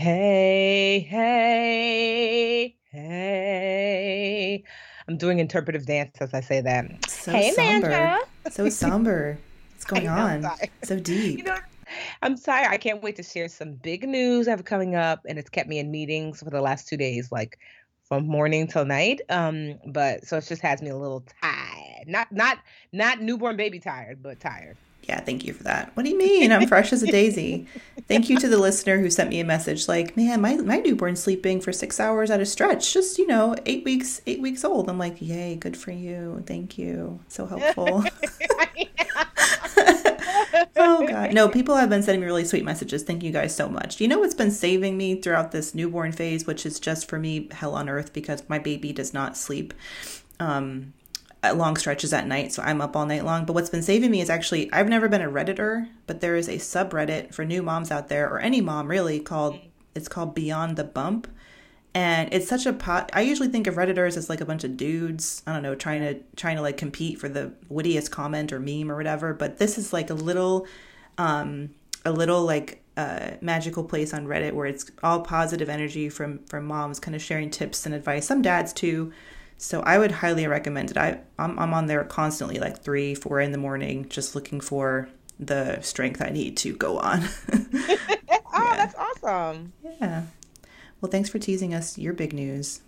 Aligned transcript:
Hey, 0.00 1.00
hey, 1.10 2.74
hey. 2.90 4.64
I'm 5.06 5.18
doing 5.18 5.40
interpretive 5.40 5.84
dance 5.84 6.16
as 6.20 6.32
I 6.32 6.40
say 6.40 6.62
that. 6.62 6.86
So 7.10 7.32
hey, 7.32 7.50
somber. 7.50 7.88
Amanda. 7.88 8.18
So 8.50 8.68
somber. 8.70 9.38
What's 9.74 9.84
going 9.84 10.04
know, 10.04 10.12
on? 10.12 10.50
So 10.84 10.98
deep. 10.98 11.40
You 11.40 11.44
know, 11.44 11.58
I'm 12.22 12.38
sorry. 12.38 12.64
I 12.66 12.78
can't 12.78 13.02
wait 13.02 13.16
to 13.16 13.22
share 13.22 13.50
some 13.50 13.74
big 13.74 14.08
news 14.08 14.48
I 14.48 14.52
have 14.52 14.64
coming 14.64 14.94
up, 14.94 15.20
and 15.28 15.38
it's 15.38 15.50
kept 15.50 15.68
me 15.68 15.78
in 15.78 15.90
meetings 15.90 16.38
for 16.38 16.48
the 16.48 16.62
last 16.62 16.88
two 16.88 16.96
days, 16.96 17.30
like 17.30 17.58
from 18.08 18.26
morning 18.26 18.68
till 18.68 18.86
night. 18.86 19.20
Um, 19.28 19.78
but 19.86 20.26
so 20.26 20.38
it 20.38 20.46
just 20.46 20.62
has 20.62 20.80
me 20.80 20.88
a 20.88 20.96
little 20.96 21.26
tired. 21.42 22.06
Not 22.06 22.32
not 22.32 22.56
not 22.90 23.20
newborn 23.20 23.58
baby 23.58 23.80
tired, 23.80 24.22
but 24.22 24.40
tired. 24.40 24.78
Yeah, 25.10 25.18
thank 25.18 25.44
you 25.44 25.52
for 25.52 25.64
that. 25.64 25.90
What 25.94 26.04
do 26.04 26.10
you 26.10 26.16
mean? 26.16 26.52
I'm 26.52 26.68
fresh 26.68 26.92
as 26.92 27.02
a 27.02 27.08
daisy. 27.08 27.66
Thank 28.06 28.30
you 28.30 28.38
to 28.38 28.48
the 28.48 28.58
listener 28.58 29.00
who 29.00 29.10
sent 29.10 29.28
me 29.28 29.40
a 29.40 29.44
message 29.44 29.88
like, 29.88 30.16
man, 30.16 30.40
my, 30.40 30.54
my 30.54 30.76
newborn's 30.76 31.20
sleeping 31.20 31.60
for 31.60 31.72
six 31.72 31.98
hours 31.98 32.30
at 32.30 32.38
a 32.38 32.46
stretch, 32.46 32.92
just, 32.92 33.18
you 33.18 33.26
know, 33.26 33.56
eight 33.66 33.84
weeks, 33.84 34.20
eight 34.28 34.40
weeks 34.40 34.64
old. 34.64 34.88
I'm 34.88 34.98
like, 34.98 35.20
yay, 35.20 35.56
good 35.56 35.76
for 35.76 35.90
you. 35.90 36.44
Thank 36.46 36.78
you. 36.78 37.18
So 37.26 37.44
helpful. 37.44 38.04
oh 40.76 41.04
god. 41.08 41.34
No, 41.34 41.48
people 41.48 41.74
have 41.74 41.90
been 41.90 42.04
sending 42.04 42.20
me 42.20 42.26
really 42.28 42.44
sweet 42.44 42.64
messages. 42.64 43.02
Thank 43.02 43.24
you 43.24 43.32
guys 43.32 43.52
so 43.52 43.68
much. 43.68 43.96
Do 43.96 44.04
you 44.04 44.08
know 44.08 44.20
what's 44.20 44.34
been 44.34 44.52
saving 44.52 44.96
me 44.96 45.20
throughout 45.20 45.50
this 45.50 45.74
newborn 45.74 46.12
phase, 46.12 46.46
which 46.46 46.64
is 46.64 46.78
just 46.78 47.08
for 47.08 47.18
me 47.18 47.48
hell 47.50 47.74
on 47.74 47.88
earth 47.88 48.12
because 48.12 48.48
my 48.48 48.60
baby 48.60 48.92
does 48.92 49.12
not 49.12 49.36
sleep. 49.36 49.74
Um 50.38 50.92
long 51.42 51.76
stretches 51.76 52.12
at 52.12 52.26
night, 52.26 52.52
so 52.52 52.62
I'm 52.62 52.80
up 52.80 52.94
all 52.94 53.06
night 53.06 53.24
long. 53.24 53.44
But 53.44 53.54
what's 53.54 53.70
been 53.70 53.82
saving 53.82 54.10
me 54.10 54.20
is 54.20 54.30
actually 54.30 54.72
I've 54.72 54.88
never 54.88 55.08
been 55.08 55.22
a 55.22 55.30
redditor, 55.30 55.88
but 56.06 56.20
there 56.20 56.36
is 56.36 56.48
a 56.48 56.56
subreddit 56.56 57.34
for 57.34 57.44
new 57.44 57.62
moms 57.62 57.90
out 57.90 58.08
there, 58.08 58.28
or 58.28 58.38
any 58.38 58.60
mom 58.60 58.88
really, 58.88 59.20
called 59.20 59.58
it's 59.94 60.08
called 60.08 60.34
Beyond 60.34 60.76
the 60.76 60.84
Bump, 60.84 61.26
and 61.94 62.32
it's 62.32 62.48
such 62.48 62.66
a 62.66 62.72
pot. 62.72 63.10
I 63.12 63.22
usually 63.22 63.48
think 63.48 63.66
of 63.66 63.74
redditors 63.74 64.16
as 64.16 64.28
like 64.28 64.40
a 64.40 64.44
bunch 64.44 64.64
of 64.64 64.76
dudes, 64.76 65.42
I 65.46 65.52
don't 65.52 65.62
know, 65.62 65.74
trying 65.74 66.02
to 66.02 66.20
trying 66.36 66.56
to 66.56 66.62
like 66.62 66.76
compete 66.76 67.18
for 67.18 67.28
the 67.28 67.52
wittiest 67.68 68.10
comment 68.10 68.52
or 68.52 68.60
meme 68.60 68.90
or 68.90 68.96
whatever. 68.96 69.34
But 69.34 69.58
this 69.58 69.78
is 69.78 69.92
like 69.92 70.10
a 70.10 70.14
little, 70.14 70.66
um, 71.18 71.70
a 72.04 72.12
little 72.12 72.44
like 72.44 72.82
uh, 72.96 73.32
magical 73.40 73.82
place 73.82 74.12
on 74.12 74.26
Reddit 74.26 74.52
where 74.52 74.66
it's 74.66 74.90
all 75.02 75.22
positive 75.22 75.68
energy 75.68 76.08
from 76.08 76.38
from 76.44 76.66
moms, 76.66 77.00
kind 77.00 77.14
of 77.14 77.22
sharing 77.22 77.50
tips 77.50 77.86
and 77.86 77.94
advice. 77.94 78.26
Some 78.26 78.42
dads 78.42 78.72
too. 78.72 79.12
So 79.62 79.82
I 79.82 79.98
would 79.98 80.10
highly 80.10 80.46
recommend 80.46 80.90
it. 80.90 80.96
I 80.96 81.20
I'm, 81.38 81.58
I'm 81.58 81.74
on 81.74 81.84
there 81.84 82.02
constantly, 82.04 82.58
like 82.58 82.82
three, 82.82 83.14
four 83.14 83.40
in 83.40 83.52
the 83.52 83.58
morning, 83.58 84.08
just 84.08 84.34
looking 84.34 84.58
for 84.58 85.10
the 85.38 85.78
strength 85.82 86.22
I 86.22 86.30
need 86.30 86.56
to 86.58 86.74
go 86.74 86.98
on. 86.98 87.24
oh, 87.52 88.72
that's 88.74 88.94
awesome. 88.94 89.74
yeah. 89.82 90.22
Well, 91.00 91.10
thanks 91.10 91.28
for 91.28 91.38
teasing 91.38 91.74
us 91.74 91.98
your 91.98 92.14
big 92.14 92.32
news. 92.32 92.80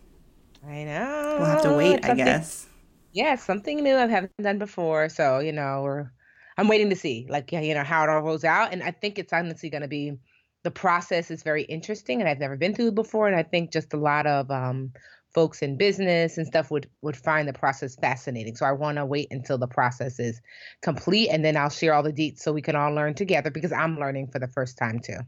I 0.66 0.84
know. 0.84 1.36
We'll 1.38 1.46
have 1.46 1.62
to 1.62 1.74
wait, 1.74 1.96
It's 1.96 2.08
I 2.08 2.14
guess. 2.14 2.66
Yeah, 3.12 3.36
something 3.36 3.82
new 3.82 3.94
I 3.94 4.06
haven't 4.06 4.32
done 4.40 4.58
before. 4.58 5.10
So, 5.10 5.40
you 5.40 5.52
know, 5.52 5.82
we're 5.82 6.10
I'm 6.56 6.68
waiting 6.68 6.88
to 6.88 6.96
see, 6.96 7.26
like, 7.28 7.52
yeah, 7.52 7.60
you 7.60 7.74
know, 7.74 7.84
how 7.84 8.02
it 8.04 8.08
all 8.08 8.22
rolls 8.22 8.44
out. 8.44 8.72
And 8.72 8.82
I 8.82 8.92
think 8.92 9.18
it's 9.18 9.34
honestly 9.34 9.68
going 9.68 9.82
to 9.82 9.88
be 9.88 10.16
the 10.62 10.70
process 10.70 11.30
is 11.30 11.42
very 11.42 11.64
interesting 11.64 12.20
and 12.20 12.28
I've 12.28 12.38
never 12.38 12.56
been 12.56 12.74
through 12.74 12.88
it 12.88 12.94
before. 12.94 13.26
And 13.26 13.36
I 13.36 13.42
think 13.42 13.72
just 13.72 13.92
a 13.92 13.98
lot 13.98 14.26
of 14.26 14.50
um, 14.50 14.92
folks 15.34 15.62
in 15.62 15.76
business 15.76 16.36
and 16.38 16.46
stuff 16.46 16.70
would 16.70 16.88
would 17.02 17.16
find 17.16 17.48
the 17.48 17.52
process 17.52 17.96
fascinating. 17.96 18.56
So 18.56 18.66
I 18.66 18.72
want 18.72 18.98
to 18.98 19.06
wait 19.06 19.28
until 19.30 19.58
the 19.58 19.66
process 19.66 20.18
is 20.18 20.40
complete 20.82 21.28
and 21.28 21.44
then 21.44 21.56
I'll 21.56 21.70
share 21.70 21.94
all 21.94 22.02
the 22.02 22.12
deets 22.12 22.40
so 22.40 22.52
we 22.52 22.62
can 22.62 22.76
all 22.76 22.92
learn 22.92 23.14
together 23.14 23.50
because 23.50 23.72
I'm 23.72 23.98
learning 23.98 24.28
for 24.28 24.38
the 24.38 24.48
first 24.48 24.76
time 24.76 25.00
too. 25.00 25.18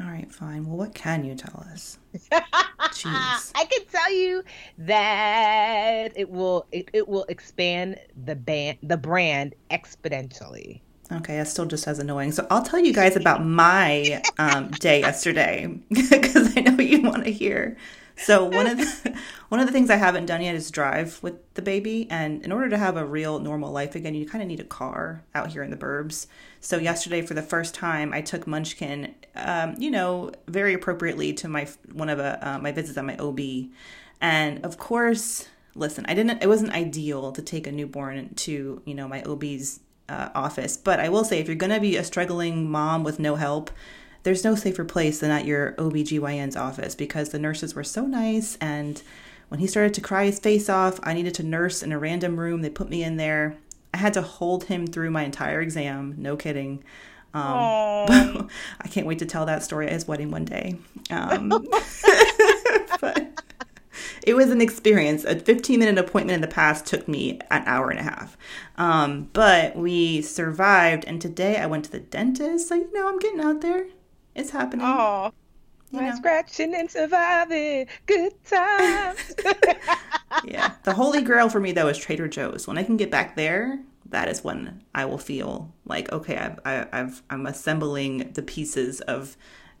All 0.00 0.06
right, 0.06 0.32
fine. 0.32 0.66
Well, 0.66 0.78
what 0.78 0.94
can 0.94 1.24
you 1.24 1.34
tell 1.34 1.64
us? 1.72 1.98
Jeez. 2.14 3.52
I 3.54 3.66
can 3.70 3.84
tell 3.86 4.12
you 4.12 4.42
that 4.78 6.12
it 6.16 6.30
will 6.30 6.66
it, 6.72 6.88
it 6.92 7.06
will 7.06 7.24
expand 7.28 7.98
the 8.24 8.34
band 8.34 8.78
the 8.82 8.96
brand 8.96 9.54
exponentially. 9.70 10.80
Okay, 11.12 11.36
that's 11.36 11.50
still 11.50 11.66
just 11.66 11.88
as 11.88 11.98
annoying. 11.98 12.30
So 12.32 12.46
I'll 12.50 12.62
tell 12.62 12.78
you 12.78 12.92
guys 12.92 13.16
about 13.16 13.44
my 13.44 14.22
um, 14.38 14.70
day 14.70 15.00
yesterday 15.00 15.66
because 15.90 16.56
I 16.56 16.60
know 16.60 16.80
you 16.80 17.02
want 17.02 17.24
to 17.24 17.32
hear. 17.32 17.76
So 18.22 18.44
one 18.44 18.66
of 18.66 18.76
the 18.76 19.18
one 19.48 19.60
of 19.60 19.66
the 19.66 19.72
things 19.72 19.90
I 19.90 19.96
haven't 19.96 20.26
done 20.26 20.42
yet 20.42 20.54
is 20.54 20.70
drive 20.70 21.18
with 21.22 21.54
the 21.54 21.62
baby, 21.62 22.06
and 22.10 22.44
in 22.44 22.52
order 22.52 22.68
to 22.68 22.78
have 22.78 22.96
a 22.96 23.04
real 23.04 23.38
normal 23.38 23.72
life 23.72 23.94
again, 23.94 24.14
you 24.14 24.26
kind 24.26 24.42
of 24.42 24.48
need 24.48 24.60
a 24.60 24.64
car 24.64 25.24
out 25.34 25.50
here 25.52 25.62
in 25.62 25.70
the 25.70 25.76
burbs. 25.76 26.26
So 26.60 26.76
yesterday, 26.76 27.22
for 27.22 27.34
the 27.34 27.42
first 27.42 27.74
time, 27.74 28.12
I 28.12 28.20
took 28.20 28.46
Munchkin, 28.46 29.14
um, 29.36 29.74
you 29.78 29.90
know, 29.90 30.32
very 30.46 30.74
appropriately 30.74 31.32
to 31.34 31.48
my 31.48 31.66
one 31.92 32.08
of 32.08 32.18
uh, 32.18 32.38
uh, 32.42 32.58
my 32.58 32.72
visits 32.72 32.98
at 32.98 33.04
my 33.04 33.16
OB, 33.16 33.40
and 34.20 34.64
of 34.64 34.76
course, 34.78 35.48
listen, 35.74 36.04
I 36.06 36.14
didn't. 36.14 36.42
It 36.42 36.48
wasn't 36.48 36.72
ideal 36.72 37.32
to 37.32 37.42
take 37.42 37.66
a 37.66 37.72
newborn 37.72 38.34
to 38.34 38.82
you 38.84 38.94
know 38.94 39.08
my 39.08 39.22
OB's 39.22 39.80
uh, 40.10 40.28
office. 40.34 40.76
But 40.76 41.00
I 41.00 41.08
will 41.08 41.24
say, 41.24 41.38
if 41.38 41.46
you're 41.46 41.56
going 41.56 41.72
to 41.72 41.80
be 41.80 41.96
a 41.96 42.04
struggling 42.04 42.70
mom 42.70 43.04
with 43.04 43.18
no 43.18 43.36
help, 43.36 43.70
there's 44.22 44.44
no 44.44 44.54
safer 44.54 44.84
place 44.84 45.20
than 45.20 45.30
at 45.30 45.46
your 45.46 45.72
OBGYN's 45.72 46.56
office 46.56 46.94
because 46.94 47.30
the 47.30 47.38
nurses 47.38 47.74
were 47.74 47.84
so 47.84 48.06
nice. 48.06 48.56
And 48.60 49.02
when 49.48 49.60
he 49.60 49.66
started 49.66 49.94
to 49.94 50.00
cry 50.00 50.26
his 50.26 50.38
face 50.38 50.68
off, 50.68 51.00
I 51.02 51.14
needed 51.14 51.34
to 51.34 51.42
nurse 51.42 51.82
in 51.82 51.92
a 51.92 51.98
random 51.98 52.38
room. 52.38 52.62
They 52.62 52.70
put 52.70 52.90
me 52.90 53.02
in 53.02 53.16
there. 53.16 53.56
I 53.92 53.98
had 53.98 54.14
to 54.14 54.22
hold 54.22 54.64
him 54.64 54.86
through 54.86 55.10
my 55.10 55.24
entire 55.24 55.60
exam. 55.60 56.14
No 56.18 56.36
kidding. 56.36 56.84
Um, 57.32 57.42
I 58.80 58.88
can't 58.88 59.06
wait 59.06 59.20
to 59.20 59.26
tell 59.26 59.46
that 59.46 59.62
story 59.62 59.86
at 59.86 59.92
his 59.92 60.06
wedding 60.06 60.30
one 60.30 60.44
day. 60.44 60.76
Um, 61.10 61.48
but 63.00 63.42
it 64.24 64.34
was 64.34 64.50
an 64.50 64.60
experience. 64.60 65.24
A 65.24 65.38
15 65.38 65.78
minute 65.78 65.98
appointment 65.98 66.34
in 66.36 66.40
the 66.40 66.48
past 66.48 66.86
took 66.86 67.08
me 67.08 67.40
an 67.50 67.62
hour 67.66 67.90
and 67.90 68.00
a 68.00 68.04
half. 68.04 68.36
Um, 68.76 69.30
but 69.32 69.76
we 69.76 70.22
survived, 70.22 71.04
and 71.06 71.20
today 71.20 71.56
I 71.56 71.66
went 71.66 71.86
to 71.86 71.92
the 71.92 72.00
dentist. 72.00 72.68
So, 72.68 72.74
you 72.74 72.92
know, 72.92 73.08
I'm 73.08 73.18
getting 73.18 73.40
out 73.40 73.60
there. 73.60 73.86
It's 74.34 74.50
happening. 74.50 74.86
Oh, 74.86 75.32
You 75.92 76.00
know. 76.00 76.14
scratching 76.14 76.74
and 76.74 76.90
surviving. 76.90 77.86
Good 78.06 78.32
times. 78.44 79.34
Yeah. 80.44 80.74
The 80.84 80.94
holy 80.94 81.22
grail 81.22 81.48
for 81.48 81.60
me, 81.60 81.72
though, 81.72 81.88
is 81.88 81.98
Trader 81.98 82.28
Joe's. 82.28 82.66
When 82.66 82.78
I 82.78 82.84
can 82.84 82.96
get 82.96 83.10
back 83.10 83.36
there, 83.36 83.80
that 84.10 84.28
is 84.28 84.44
when 84.44 84.82
I 84.94 85.04
will 85.04 85.18
feel 85.18 85.72
like, 85.84 86.10
okay, 86.12 86.36
I've, 86.36 86.58
I, 86.64 86.86
I've, 86.92 87.22
I'm 87.30 87.46
assembling 87.46 88.32
the 88.32 88.42
pieces 88.42 89.00
of 89.02 89.36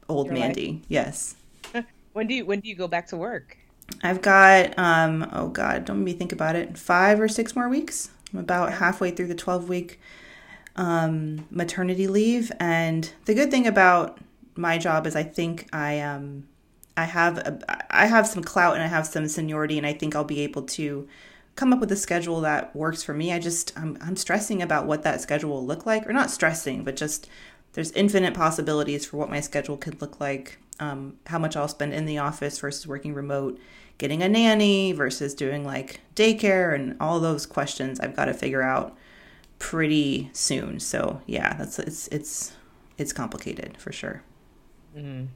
old 0.08 0.26
Your 0.26 0.34
life. 0.36 0.56
Mandy. 0.56 0.82
Yes. 0.88 1.36
when 2.12 2.26
do 2.26 2.34
you 2.34 2.44
when 2.44 2.60
do 2.60 2.68
you 2.68 2.74
go 2.74 2.88
back 2.88 3.06
to 3.08 3.16
work? 3.16 3.56
I've 4.02 4.22
got 4.22 4.78
um 4.78 5.28
oh 5.32 5.48
god, 5.48 5.84
don't 5.84 5.98
make 5.98 6.04
me 6.04 6.12
think 6.14 6.32
about 6.32 6.56
it. 6.56 6.76
Five 6.76 7.20
or 7.20 7.28
six 7.28 7.54
more 7.56 7.68
weeks. 7.68 8.10
I'm 8.32 8.40
about 8.40 8.74
halfway 8.74 9.10
through 9.12 9.28
the 9.28 9.34
12 9.34 9.68
week 9.68 10.00
um 10.76 11.46
maternity 11.50 12.06
leave 12.06 12.52
and 12.60 13.12
the 13.24 13.34
good 13.34 13.50
thing 13.50 13.66
about 13.66 14.18
my 14.60 14.78
job 14.78 15.06
is 15.06 15.16
I 15.16 15.22
think 15.22 15.68
I 15.72 16.00
um 16.00 16.46
I 16.96 17.04
have 17.04 17.38
a, 17.38 17.58
I 17.90 18.06
have 18.06 18.26
some 18.26 18.44
clout 18.44 18.74
and 18.74 18.82
I 18.82 18.86
have 18.86 19.06
some 19.06 19.26
seniority 19.28 19.78
and 19.78 19.86
I 19.86 19.92
think 19.92 20.14
I'll 20.14 20.24
be 20.24 20.40
able 20.40 20.62
to 20.62 21.08
come 21.56 21.72
up 21.72 21.80
with 21.80 21.92
a 21.92 21.96
schedule 21.96 22.40
that 22.42 22.74
works 22.76 23.02
for 23.02 23.14
me. 23.14 23.32
I 23.32 23.38
just 23.38 23.72
I'm 23.76 23.98
I'm 24.00 24.16
stressing 24.16 24.62
about 24.62 24.86
what 24.86 25.02
that 25.02 25.20
schedule 25.20 25.50
will 25.50 25.66
look 25.66 25.86
like, 25.86 26.06
or 26.06 26.12
not 26.12 26.30
stressing, 26.30 26.84
but 26.84 26.96
just 26.96 27.28
there's 27.72 27.92
infinite 27.92 28.34
possibilities 28.34 29.06
for 29.06 29.16
what 29.16 29.30
my 29.30 29.40
schedule 29.40 29.76
could 29.76 30.00
look 30.00 30.20
like. 30.20 30.58
Um, 30.78 31.18
how 31.26 31.38
much 31.38 31.56
I'll 31.56 31.68
spend 31.68 31.92
in 31.92 32.06
the 32.06 32.18
office 32.18 32.58
versus 32.58 32.86
working 32.86 33.12
remote, 33.12 33.60
getting 33.98 34.22
a 34.22 34.28
nanny 34.28 34.92
versus 34.92 35.34
doing 35.34 35.64
like 35.64 36.00
daycare, 36.16 36.74
and 36.74 36.96
all 37.00 37.20
those 37.20 37.46
questions 37.46 38.00
I've 38.00 38.16
got 38.16 38.26
to 38.26 38.34
figure 38.34 38.62
out 38.62 38.96
pretty 39.58 40.30
soon. 40.32 40.80
So 40.80 41.20
yeah, 41.26 41.54
that's 41.54 41.78
it's 41.78 42.08
it's 42.08 42.52
it's 42.98 43.12
complicated 43.12 43.76
for 43.78 43.92
sure. 43.92 44.22
Mm-hmm. 44.96 45.26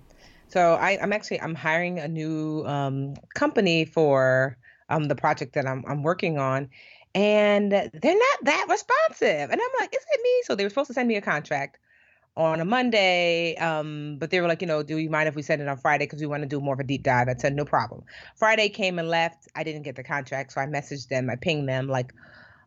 So 0.48 0.74
I, 0.74 0.92
am 0.92 1.12
actually 1.12 1.40
I'm 1.40 1.54
hiring 1.54 1.98
a 1.98 2.08
new 2.08 2.64
um, 2.64 3.14
company 3.34 3.84
for 3.84 4.56
um, 4.88 5.04
the 5.04 5.16
project 5.16 5.54
that 5.54 5.66
I'm 5.66 5.84
I'm 5.88 6.02
working 6.02 6.38
on, 6.38 6.68
and 7.14 7.72
they're 7.72 7.90
not 7.92 8.44
that 8.44 8.66
responsive. 8.68 9.50
And 9.50 9.60
I'm 9.60 9.80
like, 9.80 9.92
is 9.94 10.04
it 10.12 10.20
me? 10.22 10.42
So 10.44 10.54
they 10.54 10.64
were 10.64 10.70
supposed 10.70 10.88
to 10.88 10.94
send 10.94 11.08
me 11.08 11.16
a 11.16 11.20
contract 11.20 11.78
on 12.36 12.60
a 12.60 12.64
Monday, 12.64 13.54
um, 13.56 14.16
but 14.18 14.30
they 14.30 14.40
were 14.40 14.48
like, 14.48 14.60
you 14.60 14.66
know, 14.66 14.82
do 14.82 14.98
you 14.98 15.08
mind 15.08 15.28
if 15.28 15.36
we 15.36 15.42
send 15.42 15.62
it 15.62 15.68
on 15.68 15.76
Friday 15.76 16.04
because 16.04 16.20
we 16.20 16.26
want 16.26 16.42
to 16.42 16.48
do 16.48 16.60
more 16.60 16.74
of 16.74 16.80
a 16.80 16.84
deep 16.84 17.02
dive? 17.04 17.28
I 17.28 17.34
said 17.34 17.54
no 17.54 17.64
problem. 17.64 18.02
Friday 18.36 18.68
came 18.68 18.98
and 18.98 19.08
left. 19.08 19.48
I 19.54 19.62
didn't 19.62 19.82
get 19.82 19.96
the 19.96 20.04
contract, 20.04 20.52
so 20.52 20.60
I 20.60 20.66
messaged 20.66 21.08
them. 21.08 21.30
I 21.30 21.36
pinged 21.36 21.68
them 21.68 21.88
like 21.88 22.12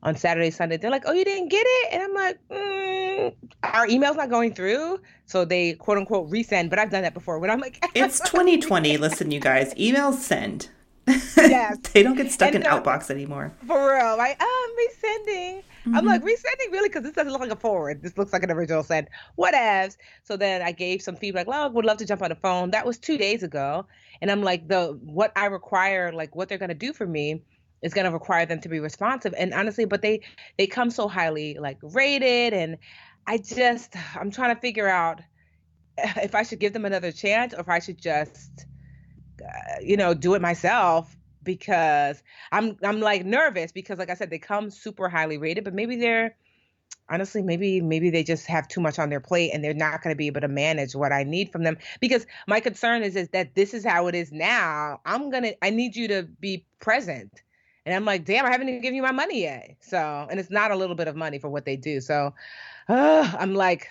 on 0.03 0.15
Saturday, 0.15 0.51
Sunday. 0.51 0.77
They're 0.77 0.91
like, 0.91 1.03
oh, 1.05 1.13
you 1.13 1.25
didn't 1.25 1.49
get 1.49 1.65
it, 1.65 1.93
and 1.93 2.03
I'm 2.03 2.13
like, 2.13 2.39
mm, 2.49 3.33
our 3.63 3.87
email's 3.87 4.17
not 4.17 4.29
going 4.29 4.53
through. 4.53 4.99
So 5.25 5.45
they 5.45 5.73
quote 5.73 5.97
unquote 5.97 6.29
resend, 6.29 6.69
but 6.69 6.79
I've 6.79 6.89
done 6.89 7.03
that 7.03 7.13
before. 7.13 7.39
When 7.39 7.49
I'm 7.49 7.59
like, 7.59 7.83
it's 7.95 8.19
2020. 8.19 8.97
Listen, 8.97 9.31
you 9.31 9.39
guys, 9.39 9.73
emails 9.75 10.15
send. 10.15 10.69
Yes. 11.37 11.77
they 11.93 12.03
don't 12.03 12.17
get 12.17 12.31
stuck 12.31 12.53
and 12.53 12.65
in 12.65 12.69
Outbox 12.69 13.09
anymore. 13.09 13.53
For 13.65 13.95
real. 13.95 14.17
Like, 14.17 14.35
oh, 14.41 14.67
I'm 14.67 15.25
resending. 15.25 15.59
Mm-hmm. 15.59 15.95
I'm 15.95 16.05
like, 16.05 16.21
resending 16.21 16.71
really? 16.71 16.89
Because 16.89 17.03
this 17.03 17.13
doesn't 17.13 17.31
look 17.31 17.39
like 17.39 17.51
a 17.51 17.55
forward. 17.55 18.01
This 18.01 18.17
looks 18.17 18.33
like 18.33 18.43
an 18.43 18.51
original 18.51 18.83
send. 18.83 19.07
Whatevs. 19.37 19.95
So 20.23 20.35
then 20.35 20.61
I 20.61 20.73
gave 20.73 21.01
some 21.01 21.15
feedback. 21.15 21.47
Well, 21.47 21.71
would 21.71 21.85
love 21.85 21.97
to 21.97 22.05
jump 22.05 22.21
on 22.21 22.29
the 22.29 22.35
phone. 22.35 22.71
That 22.71 22.85
was 22.85 22.97
two 22.97 23.17
days 23.17 23.43
ago. 23.43 23.85
And 24.21 24.29
I'm 24.29 24.43
like, 24.43 24.67
the 24.67 24.99
what 25.01 25.31
I 25.37 25.45
require, 25.45 26.11
like 26.11 26.35
what 26.35 26.49
they're 26.49 26.57
gonna 26.57 26.73
do 26.73 26.91
for 26.91 27.05
me 27.05 27.41
is 27.81 27.93
going 27.93 28.05
to 28.05 28.11
require 28.11 28.45
them 28.45 28.59
to 28.61 28.69
be 28.69 28.79
responsive 28.79 29.33
and 29.37 29.53
honestly 29.53 29.85
but 29.85 30.01
they 30.01 30.21
they 30.57 30.67
come 30.67 30.89
so 30.89 31.07
highly 31.07 31.57
like 31.59 31.77
rated 31.81 32.53
and 32.53 32.77
i 33.27 33.37
just 33.37 33.95
i'm 34.15 34.31
trying 34.31 34.53
to 34.53 34.59
figure 34.59 34.87
out 34.87 35.21
if 35.97 36.35
i 36.35 36.43
should 36.43 36.59
give 36.59 36.73
them 36.73 36.85
another 36.85 37.11
chance 37.11 37.53
or 37.53 37.59
if 37.59 37.69
i 37.69 37.79
should 37.79 37.99
just 37.99 38.65
uh, 39.43 39.79
you 39.81 39.97
know, 39.97 40.13
do 40.13 40.33
it 40.33 40.41
myself 40.41 41.15
because 41.43 42.21
I'm 42.51 42.77
I'm 42.83 42.99
like 42.99 43.25
nervous 43.25 43.71
because 43.71 43.99
like 43.99 44.09
I 44.09 44.15
said 44.15 44.29
they 44.29 44.39
come 44.39 44.69
super 44.69 45.07
highly 45.07 45.37
rated 45.37 45.63
but 45.63 45.73
maybe 45.73 45.95
they're 45.95 46.35
honestly 47.09 47.41
maybe 47.41 47.79
maybe 47.79 48.09
they 48.09 48.23
just 48.23 48.47
have 48.47 48.67
too 48.67 48.81
much 48.81 48.99
on 48.99 49.09
their 49.09 49.19
plate 49.19 49.51
and 49.53 49.63
they're 49.63 49.73
not 49.73 50.01
going 50.01 50.13
to 50.13 50.17
be 50.17 50.27
able 50.27 50.41
to 50.41 50.47
manage 50.47 50.95
what 50.95 51.13
I 51.13 51.23
need 51.23 51.51
from 51.51 51.63
them 51.63 51.77
because 52.01 52.25
my 52.47 52.59
concern 52.59 53.03
is 53.03 53.15
is 53.15 53.29
that 53.29 53.55
this 53.55 53.73
is 53.73 53.85
how 53.85 54.07
it 54.07 54.15
is 54.15 54.31
now. 54.31 54.99
I'm 55.05 55.29
going 55.29 55.43
to 55.43 55.65
I 55.65 55.69
need 55.69 55.95
you 55.95 56.07
to 56.09 56.23
be 56.23 56.65
present 56.79 57.31
and 57.87 57.95
I'm 57.95 58.05
like 58.05 58.25
damn 58.25 58.45
I 58.45 58.51
haven't 58.51 58.69
even 58.69 58.81
given 58.81 58.95
you 58.95 59.01
my 59.01 59.11
money 59.11 59.41
yet. 59.41 59.77
So 59.79 60.27
and 60.29 60.39
it's 60.39 60.51
not 60.51 60.71
a 60.71 60.75
little 60.75 60.95
bit 60.95 61.07
of 61.07 61.15
money 61.15 61.39
for 61.39 61.49
what 61.49 61.65
they 61.65 61.77
do. 61.77 62.01
So 62.01 62.33
uh, 62.89 63.31
I'm 63.39 63.55
like 63.55 63.87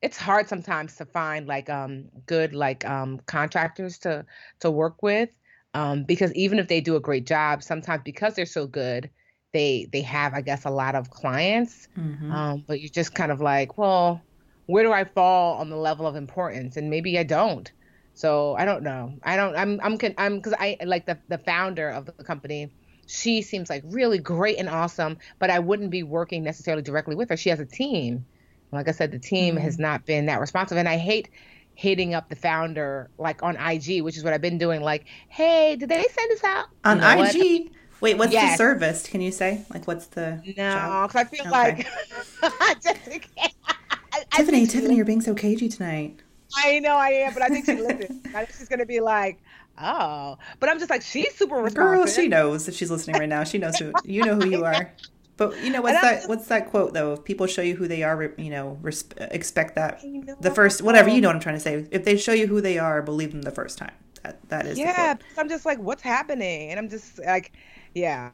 it's 0.00 0.16
hard 0.16 0.48
sometimes 0.48 0.96
to 0.96 1.04
find 1.04 1.46
like 1.46 1.68
um 1.68 2.06
good 2.26 2.54
like 2.54 2.84
um 2.84 3.20
contractors 3.26 3.98
to 3.98 4.24
to 4.60 4.70
work 4.70 5.02
with 5.02 5.30
um 5.74 6.04
because 6.04 6.32
even 6.34 6.58
if 6.58 6.68
they 6.68 6.80
do 6.80 6.96
a 6.96 7.00
great 7.00 7.26
job 7.26 7.62
sometimes 7.62 8.02
because 8.04 8.34
they're 8.34 8.46
so 8.46 8.66
good 8.66 9.10
they 9.52 9.88
they 9.92 10.02
have 10.02 10.34
i 10.34 10.40
guess 10.40 10.64
a 10.64 10.70
lot 10.70 10.94
of 10.94 11.10
clients. 11.10 11.88
Mm-hmm. 11.98 12.32
um 12.32 12.64
but 12.66 12.80
you're 12.80 12.90
just 12.90 13.14
kind 13.14 13.32
of 13.32 13.40
like 13.40 13.76
well 13.76 14.22
where 14.66 14.84
do 14.84 14.92
i 14.92 15.04
fall 15.04 15.58
on 15.58 15.70
the 15.70 15.76
level 15.76 16.06
of 16.06 16.14
importance? 16.16 16.76
And 16.76 16.90
maybe 16.90 17.18
i 17.18 17.22
don't. 17.22 17.70
So 18.14 18.54
i 18.56 18.64
don't 18.64 18.82
know. 18.82 19.14
I 19.22 19.36
don't 19.36 19.56
i'm 19.56 19.80
i'm 19.82 19.98
i'm 20.18 20.36
because 20.36 20.54
i 20.58 20.76
like 20.84 21.06
the 21.06 21.18
the 21.28 21.38
founder 21.38 21.88
of 21.90 22.06
the 22.06 22.12
company 22.24 22.72
she 23.08 23.42
seems 23.42 23.68
like 23.68 23.82
really 23.86 24.18
great 24.18 24.58
and 24.58 24.68
awesome 24.68 25.18
but 25.38 25.50
i 25.50 25.58
wouldn't 25.58 25.90
be 25.90 26.02
working 26.02 26.44
necessarily 26.44 26.82
directly 26.82 27.16
with 27.16 27.30
her 27.30 27.36
she 27.36 27.48
has 27.48 27.58
a 27.58 27.66
team 27.66 28.24
like 28.72 28.88
I 28.88 28.92
said, 28.92 29.10
the 29.10 29.18
team 29.18 29.54
mm-hmm. 29.54 29.64
has 29.64 29.78
not 29.78 30.04
been 30.04 30.26
that 30.26 30.40
responsive. 30.40 30.78
And 30.78 30.88
I 30.88 30.96
hate 30.96 31.30
hitting 31.74 32.14
up 32.14 32.28
the 32.28 32.36
founder 32.36 33.10
like 33.18 33.42
on 33.42 33.56
IG, 33.56 34.02
which 34.02 34.16
is 34.16 34.24
what 34.24 34.32
I've 34.32 34.40
been 34.40 34.58
doing. 34.58 34.80
Like, 34.82 35.06
hey, 35.28 35.76
did 35.76 35.88
they 35.88 36.04
send 36.10 36.32
us 36.32 36.44
out? 36.44 36.66
On 36.84 36.96
you 36.96 37.02
know 37.02 37.24
IG? 37.24 37.62
What? 37.62 37.72
Wait, 38.00 38.18
what's 38.18 38.32
yes. 38.32 38.52
the 38.52 38.58
service? 38.58 39.08
Can 39.08 39.20
you 39.20 39.32
say? 39.32 39.64
Like, 39.72 39.86
what's 39.86 40.06
the. 40.06 40.40
No, 40.56 41.06
because 41.08 41.14
I 41.14 41.24
feel 41.24 41.46
okay. 41.46 41.52
like. 41.52 42.82
Tiffany, 44.32 44.66
Tiffany, 44.66 44.94
you're 44.94 45.04
being 45.04 45.20
so 45.20 45.34
cagey 45.34 45.68
tonight. 45.68 46.20
I 46.56 46.78
know 46.78 46.96
I 46.96 47.08
am, 47.08 47.34
but 47.34 47.42
I 47.42 47.48
think 47.48 47.66
she 47.66 47.74
listens. 47.74 48.24
I 48.26 48.44
think 48.44 48.50
she's 48.56 48.68
going 48.68 48.78
to 48.78 48.86
be 48.86 49.00
like, 49.00 49.38
oh. 49.80 50.38
But 50.60 50.68
I'm 50.68 50.78
just 50.78 50.90
like, 50.90 51.02
she's 51.02 51.34
super 51.34 51.56
responsive. 51.56 52.04
Girl, 52.04 52.06
she 52.06 52.28
knows 52.28 52.68
if 52.68 52.74
she's 52.74 52.90
listening 52.90 53.18
right 53.18 53.28
now. 53.28 53.44
She 53.44 53.58
knows 53.58 53.76
who, 53.76 53.92
you 54.04 54.24
know 54.24 54.34
who 54.34 54.48
you 54.48 54.64
are. 54.64 54.92
But 55.38 55.62
you 55.62 55.70
know 55.70 55.80
what's 55.82 56.00
that? 56.02 56.16
Just, 56.16 56.28
what's 56.28 56.46
that 56.48 56.68
quote 56.68 56.92
though? 56.92 57.14
If 57.14 57.24
people 57.24 57.46
show 57.46 57.62
you 57.62 57.76
who 57.76 57.88
they 57.88 58.02
are, 58.02 58.34
you 58.36 58.50
know, 58.50 58.78
res- 58.82 59.08
expect 59.16 59.76
that 59.76 60.02
the 60.40 60.50
first 60.50 60.82
whatever 60.82 61.08
you 61.08 61.22
know 61.22 61.28
what 61.28 61.36
I'm 61.36 61.40
trying 61.40 61.56
to 61.56 61.60
say. 61.60 61.86
If 61.90 62.04
they 62.04 62.18
show 62.18 62.32
you 62.32 62.46
who 62.46 62.60
they 62.60 62.78
are, 62.78 63.00
believe 63.00 63.32
them 63.32 63.42
the 63.42 63.50
first 63.50 63.78
time. 63.78 63.94
That 64.22 64.46
that 64.50 64.66
is 64.66 64.78
yeah. 64.78 65.14
I'm 65.38 65.48
just 65.48 65.64
like, 65.64 65.78
what's 65.78 66.02
happening? 66.02 66.70
And 66.70 66.78
I'm 66.78 66.90
just 66.90 67.18
like, 67.20 67.52
yeah. 67.94 68.30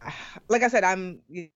Like 0.48 0.62
I 0.62 0.68
said, 0.68 0.82
I'm. 0.82 1.20
You 1.28 1.48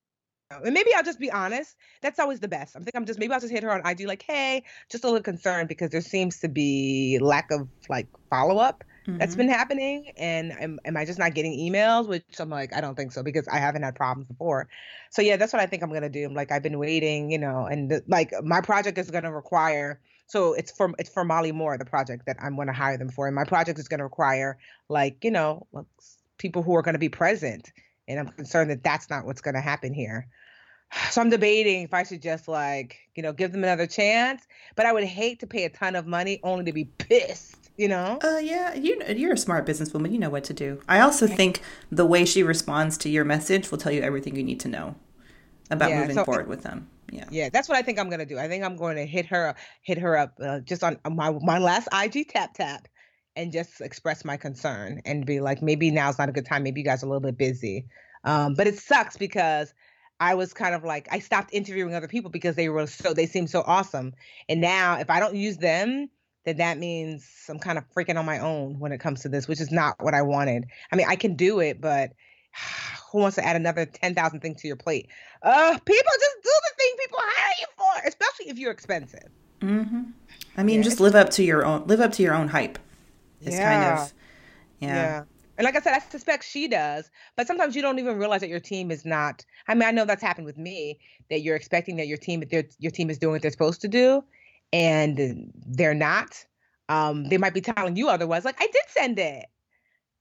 know, 0.50 0.60
and 0.64 0.72
maybe 0.72 0.94
I'll 0.94 1.02
just 1.02 1.18
be 1.18 1.30
honest. 1.30 1.76
That's 2.00 2.18
always 2.18 2.40
the 2.40 2.48
best. 2.48 2.76
I 2.76 2.78
think 2.78 2.94
I'm 2.94 3.04
just 3.04 3.18
maybe 3.18 3.32
I'll 3.32 3.40
just 3.40 3.52
hit 3.52 3.62
her 3.62 3.72
on 3.72 3.86
IG 3.86 4.06
like, 4.06 4.22
hey, 4.22 4.62
just 4.90 5.04
a 5.04 5.06
little 5.06 5.22
concerned 5.22 5.68
because 5.68 5.90
there 5.90 6.00
seems 6.00 6.40
to 6.40 6.48
be 6.48 7.18
lack 7.20 7.50
of 7.50 7.68
like 7.88 8.06
follow 8.30 8.58
up 8.58 8.84
mm-hmm. 9.08 9.18
that's 9.18 9.34
been 9.34 9.48
happening 9.48 10.12
and 10.16 10.52
am, 10.52 10.78
am 10.84 10.96
i 10.96 11.04
just 11.04 11.18
not 11.18 11.34
getting 11.34 11.52
emails 11.52 12.06
which 12.06 12.24
i'm 12.38 12.50
like 12.50 12.74
i 12.74 12.80
don't 12.80 12.94
think 12.94 13.12
so 13.12 13.22
because 13.22 13.48
i 13.48 13.58
haven't 13.58 13.82
had 13.82 13.94
problems 13.94 14.26
before 14.26 14.68
so 15.10 15.22
yeah 15.22 15.36
that's 15.36 15.52
what 15.52 15.62
i 15.62 15.66
think 15.66 15.82
i'm 15.82 15.88
going 15.88 16.02
to 16.02 16.08
do 16.08 16.26
i'm 16.26 16.34
like 16.34 16.52
i've 16.52 16.62
been 16.62 16.78
waiting 16.78 17.30
you 17.30 17.38
know 17.38 17.66
and 17.66 17.90
the, 17.90 18.02
like 18.06 18.32
my 18.42 18.60
project 18.60 18.98
is 18.98 19.10
going 19.10 19.24
to 19.24 19.32
require 19.32 20.00
so 20.26 20.52
it's 20.52 20.70
for 20.70 20.92
it's 20.98 21.08
for 21.08 21.24
Mali 21.24 21.52
Moore 21.52 21.78
the 21.78 21.84
project 21.84 22.26
that 22.26 22.36
i'm 22.40 22.54
going 22.54 22.68
to 22.68 22.72
hire 22.72 22.98
them 22.98 23.08
for 23.08 23.26
and 23.26 23.34
my 23.34 23.44
project 23.44 23.78
is 23.78 23.88
going 23.88 23.98
to 23.98 24.04
require 24.04 24.58
like 24.88 25.24
you 25.24 25.30
know 25.30 25.66
people 26.36 26.62
who 26.62 26.76
are 26.76 26.82
going 26.82 26.94
to 26.94 26.98
be 26.98 27.08
present 27.08 27.72
and 28.06 28.20
i'm 28.20 28.28
concerned 28.28 28.70
that 28.70 28.82
that's 28.82 29.08
not 29.10 29.24
what's 29.24 29.40
going 29.40 29.54
to 29.54 29.60
happen 29.60 29.94
here 29.94 30.28
so 31.10 31.20
I'm 31.20 31.30
debating 31.30 31.82
if 31.82 31.94
I 31.94 32.02
should 32.02 32.22
just 32.22 32.48
like, 32.48 32.96
you 33.14 33.22
know, 33.22 33.32
give 33.32 33.52
them 33.52 33.64
another 33.64 33.86
chance. 33.86 34.46
But 34.76 34.86
I 34.86 34.92
would 34.92 35.04
hate 35.04 35.40
to 35.40 35.46
pay 35.46 35.64
a 35.64 35.70
ton 35.70 35.96
of 35.96 36.06
money 36.06 36.40
only 36.42 36.64
to 36.64 36.72
be 36.72 36.84
pissed 36.98 37.57
you 37.78 37.88
know? 37.88 38.18
Uh 38.22 38.38
yeah 38.38 38.74
you 38.74 39.00
you're 39.16 39.32
a 39.32 39.38
smart 39.38 39.66
businesswoman 39.66 40.12
you 40.12 40.18
know 40.18 40.28
what 40.28 40.44
to 40.44 40.52
do. 40.52 40.80
I 40.88 41.00
also 41.00 41.26
think 41.26 41.62
the 41.90 42.04
way 42.04 42.26
she 42.26 42.42
responds 42.42 42.98
to 42.98 43.08
your 43.08 43.24
message 43.24 43.70
will 43.70 43.78
tell 43.78 43.92
you 43.92 44.02
everything 44.02 44.36
you 44.36 44.42
need 44.42 44.60
to 44.60 44.68
know 44.68 44.96
about 45.70 45.90
yeah, 45.90 46.00
moving 46.00 46.16
so, 46.16 46.24
forward 46.24 46.48
with 46.48 46.62
them. 46.62 46.90
Yeah. 47.10 47.24
Yeah 47.30 47.48
that's 47.50 47.68
what 47.68 47.78
i 47.78 47.82
think 47.82 47.98
i'm 47.98 48.10
going 48.10 48.18
to 48.18 48.26
do. 48.26 48.38
I 48.38 48.48
think 48.48 48.64
i'm 48.64 48.76
going 48.76 48.96
to 48.96 49.06
hit 49.06 49.24
her 49.26 49.54
hit 49.82 49.96
her 49.98 50.18
up 50.18 50.34
uh, 50.42 50.60
just 50.60 50.84
on 50.84 50.98
my 51.10 51.30
my 51.30 51.58
last 51.58 51.88
ig 52.04 52.28
tap 52.28 52.52
tap 52.52 52.86
and 53.38 53.52
just 53.52 53.80
express 53.80 54.24
my 54.24 54.36
concern 54.36 55.00
and 55.06 55.24
be 55.24 55.40
like 55.40 55.62
maybe 55.62 55.92
now's 55.92 56.18
not 56.18 56.28
a 56.28 56.32
good 56.32 56.44
time. 56.44 56.64
Maybe 56.64 56.80
you 56.80 56.84
guys 56.84 57.02
are 57.02 57.06
a 57.06 57.08
little 57.08 57.20
bit 57.20 57.38
busy. 57.38 57.86
Um, 58.24 58.54
but 58.54 58.66
it 58.66 58.76
sucks 58.76 59.16
because 59.16 59.72
I 60.20 60.34
was 60.34 60.52
kind 60.52 60.74
of 60.74 60.82
like 60.82 61.06
I 61.12 61.20
stopped 61.20 61.54
interviewing 61.54 61.94
other 61.94 62.08
people 62.08 62.30
because 62.30 62.56
they 62.56 62.68
were 62.68 62.88
so 62.88 63.14
they 63.14 63.26
seemed 63.26 63.48
so 63.48 63.62
awesome. 63.64 64.12
And 64.48 64.60
now 64.60 64.98
if 64.98 65.08
I 65.08 65.20
don't 65.20 65.36
use 65.36 65.58
them, 65.58 66.10
then 66.48 66.56
that 66.56 66.78
means 66.78 67.28
I'm 67.48 67.58
kind 67.58 67.76
of 67.76 67.84
freaking 67.94 68.18
on 68.18 68.24
my 68.24 68.38
own 68.38 68.78
when 68.78 68.92
it 68.92 68.98
comes 68.98 69.20
to 69.22 69.28
this, 69.28 69.46
which 69.46 69.60
is 69.60 69.70
not 69.70 70.02
what 70.02 70.14
I 70.14 70.22
wanted. 70.22 70.64
I 70.90 70.96
mean, 70.96 71.06
I 71.08 71.16
can 71.16 71.36
do 71.36 71.60
it, 71.60 71.80
but 71.80 72.12
who 73.12 73.18
wants 73.18 73.36
to 73.36 73.44
add 73.44 73.56
another 73.56 73.86
10,000 73.86 74.40
things 74.40 74.60
to 74.62 74.66
your 74.66 74.76
plate? 74.76 75.08
Uh, 75.42 75.78
people 75.84 76.12
just 76.20 76.36
do 76.42 76.50
the 76.50 76.76
thing 76.76 76.94
people 76.98 77.18
hire 77.20 77.54
you 77.60 77.66
for, 77.76 78.08
especially 78.08 78.48
if 78.50 78.58
you're 78.58 78.72
expensive. 78.72 79.28
Mm-hmm. 79.60 80.02
I 80.56 80.62
mean, 80.62 80.78
yeah, 80.78 80.82
just 80.82 81.00
live 81.00 81.14
up 81.14 81.30
to 81.30 81.44
your 81.44 81.64
own, 81.64 81.86
live 81.86 82.00
up 82.00 82.12
to 82.12 82.22
your 82.22 82.34
own 82.34 82.48
hype. 82.48 82.78
It's 83.40 83.56
yeah. 83.56 83.80
kind 83.80 84.00
of, 84.00 84.12
yeah. 84.80 84.94
yeah. 84.94 85.24
And 85.58 85.64
like 85.64 85.76
I 85.76 85.80
said, 85.80 85.94
I 85.94 85.98
suspect 85.98 86.44
she 86.44 86.68
does, 86.68 87.10
but 87.36 87.48
sometimes 87.48 87.74
you 87.74 87.82
don't 87.82 87.98
even 87.98 88.16
realize 88.16 88.40
that 88.42 88.48
your 88.48 88.60
team 88.60 88.90
is 88.92 89.04
not. 89.04 89.44
I 89.66 89.74
mean, 89.74 89.88
I 89.88 89.90
know 89.90 90.04
that's 90.04 90.22
happened 90.22 90.46
with 90.46 90.56
me 90.56 91.00
that 91.30 91.40
you're 91.40 91.56
expecting 91.56 91.96
that 91.96 92.06
your 92.06 92.16
team, 92.16 92.44
your 92.78 92.92
team 92.92 93.10
is 93.10 93.18
doing 93.18 93.32
what 93.32 93.42
they're 93.42 93.50
supposed 93.50 93.80
to 93.80 93.88
do, 93.88 94.22
and 94.72 95.52
they're 95.66 95.94
not, 95.94 96.44
um, 96.88 97.28
they 97.28 97.38
might 97.38 97.54
be 97.54 97.60
telling 97.60 97.96
you 97.96 98.08
otherwise, 98.08 98.44
like, 98.44 98.60
I 98.60 98.66
did 98.66 98.82
send 98.88 99.18
it, 99.18 99.46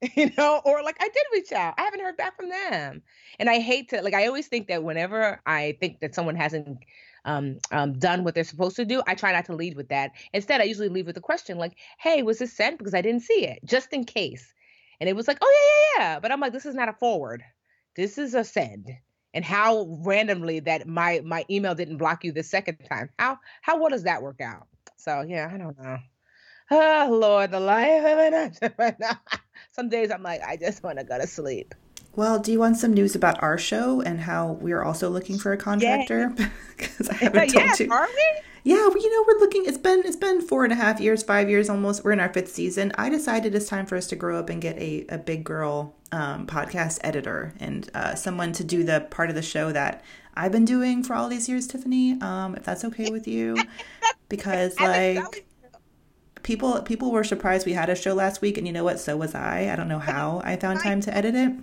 you 0.16 0.32
know, 0.38 0.62
or 0.66 0.84
like, 0.84 0.98
I 1.00 1.08
did 1.08 1.24
reach 1.34 1.52
out. 1.52 1.76
I 1.78 1.84
haven't 1.84 2.02
heard 2.02 2.18
back 2.18 2.36
from 2.36 2.50
them. 2.50 3.02
And 3.40 3.50
I 3.50 3.60
hate 3.60 3.90
to, 3.90 4.02
like, 4.02 4.14
I 4.14 4.28
always 4.28 4.48
think 4.48 4.68
that 4.68 4.84
whenever 4.84 5.42
I 5.46 5.78
think 5.80 6.00
that 6.00 6.16
someone 6.16 6.36
hasn't 6.36 6.80
um, 7.26 7.60
um, 7.72 7.98
done 8.00 8.24
what 8.24 8.36
they're 8.36 8.44
supposed 8.44 8.76
to 8.78 8.86
do, 8.86 9.02
I 9.08 9.16
try 9.16 9.32
not 9.32 9.46
to 9.46 9.56
lead 9.56 9.76
with 9.76 9.90
that. 9.90 10.12
Instead, 10.34 10.62
I 10.62 10.66
usually 10.66 10.90
leave 10.90 11.08
with 11.08 11.18
a 11.18 11.22
question 11.22 11.58
like, 11.58 11.74
hey, 11.98 12.24
was 12.24 12.40
this 12.40 12.54
sent? 12.54 12.78
Because 12.78 12.94
I 12.94 13.02
didn't 13.02 13.24
see 13.24 13.46
it, 13.46 13.60
just 13.66 13.92
in 13.92 14.06
case. 14.06 14.54
And 15.00 15.10
it 15.10 15.16
was 15.16 15.28
like, 15.28 15.38
oh, 15.42 15.54
yeah, 15.98 16.02
yeah, 16.02 16.14
yeah. 16.14 16.20
But 16.20 16.32
I'm 16.32 16.40
like, 16.40 16.54
this 16.54 16.66
is 16.66 16.76
not 16.76 16.90
a 16.90 16.94
forward 16.94 17.44
this 17.98 18.20
is 18.20 18.36
a 18.36 18.44
send 18.44 18.96
and 19.34 19.44
how 19.46 19.86
randomly 20.04 20.60
that 20.60 20.88
my 20.88 21.22
my 21.24 21.46
email 21.50 21.76
didn't 21.76 21.98
block 21.98 22.24
you 22.24 22.32
the 22.32 22.44
second 22.44 22.78
time 22.90 23.10
how 23.20 23.38
how 23.62 23.80
well 23.80 23.90
does 23.90 24.04
that 24.04 24.22
work 24.22 24.42
out 24.42 24.68
so 24.96 25.22
yeah 25.22 25.50
i 25.52 25.58
don't 25.58 25.78
know 25.82 25.98
oh 26.72 27.08
lord 27.12 27.52
the 27.52 27.60
life 27.60 28.06
of 28.06 28.74
an 28.74 29.18
some 29.72 29.90
days 29.90 30.12
i'm 30.12 30.24
like 30.24 30.42
i 30.44 30.56
just 30.56 30.84
want 30.84 30.98
to 30.98 31.04
go 31.04 31.18
to 31.18 31.28
sleep 31.28 31.74
well, 32.18 32.40
do 32.40 32.52
you 32.52 32.58
want 32.58 32.78
some 32.78 32.94
news 32.94 33.14
about 33.14 33.44
our 33.44 33.60
show 33.60 34.02
and 34.02 34.20
how 34.20 34.54
we're 34.54 34.82
also 34.82 35.08
looking 35.08 35.38
for 35.38 35.54
a 35.54 35.58
contractor? 35.58 36.34
Because 36.76 37.10
I 37.10 37.14
haven't 37.26 37.42
told 37.50 37.54
yes, 37.54 37.80
you. 37.80 37.92
Are 37.92 38.08
we? 38.08 38.42
Yeah, 38.68 38.86
well, 38.90 39.02
you 39.02 39.10
know, 39.10 39.24
we're 39.26 39.40
looking. 39.40 39.64
It's 39.66 39.78
been 39.78 40.02
it's 40.04 40.18
been 40.18 40.42
four 40.42 40.66
and 40.66 40.74
a 40.74 40.76
half 40.76 41.00
years, 41.00 41.24
five 41.24 41.50
years 41.50 41.70
almost. 41.70 42.04
We're 42.04 42.12
in 42.12 42.20
our 42.20 42.34
fifth 42.34 42.52
season. 42.52 42.92
I 42.98 43.08
decided 43.08 43.56
it's 43.56 43.70
time 43.70 43.86
for 43.86 43.96
us 43.96 44.08
to 44.08 44.18
grow 44.18 44.38
up 44.38 44.50
and 44.50 44.62
get 44.62 44.78
a 44.78 45.06
a 45.08 45.18
big 45.18 45.46
girl 45.46 45.96
um, 46.12 46.46
podcast 46.48 47.00
editor 47.02 47.54
and 47.62 47.90
uh, 47.94 48.16
someone 48.16 48.52
to 48.52 48.66
do 48.66 48.84
the 48.84 49.08
part 49.10 49.30
of 49.30 49.36
the 49.36 49.42
show 49.42 49.72
that 49.72 50.04
I've 50.34 50.52
been 50.52 50.66
doing 50.66 51.02
for 51.02 51.14
all 51.14 51.30
these 51.30 51.48
years, 51.48 51.66
Tiffany. 51.66 52.20
Um, 52.20 52.56
if 52.56 52.64
that's 52.66 52.84
okay 52.84 53.10
with 53.10 53.26
you, 53.26 53.56
because 54.28 54.78
like 54.82 55.48
people 56.44 56.82
people 56.82 57.14
were 57.14 57.24
surprised 57.24 57.66
we 57.66 57.72
had 57.72 57.90
a 57.90 57.96
show 57.96 58.14
last 58.14 58.42
week, 58.42 58.58
and 58.58 58.68
you 58.68 58.74
know 58.74 58.84
what? 58.84 59.00
So 59.00 59.16
was 59.16 59.34
I. 59.34 59.70
I 59.72 59.78
don't 59.78 59.88
know 59.88 60.00
how 60.12 60.42
I 60.44 60.58
found 60.58 60.82
time 60.82 61.00
to 61.04 61.16
edit 61.16 61.36
it. 61.36 61.54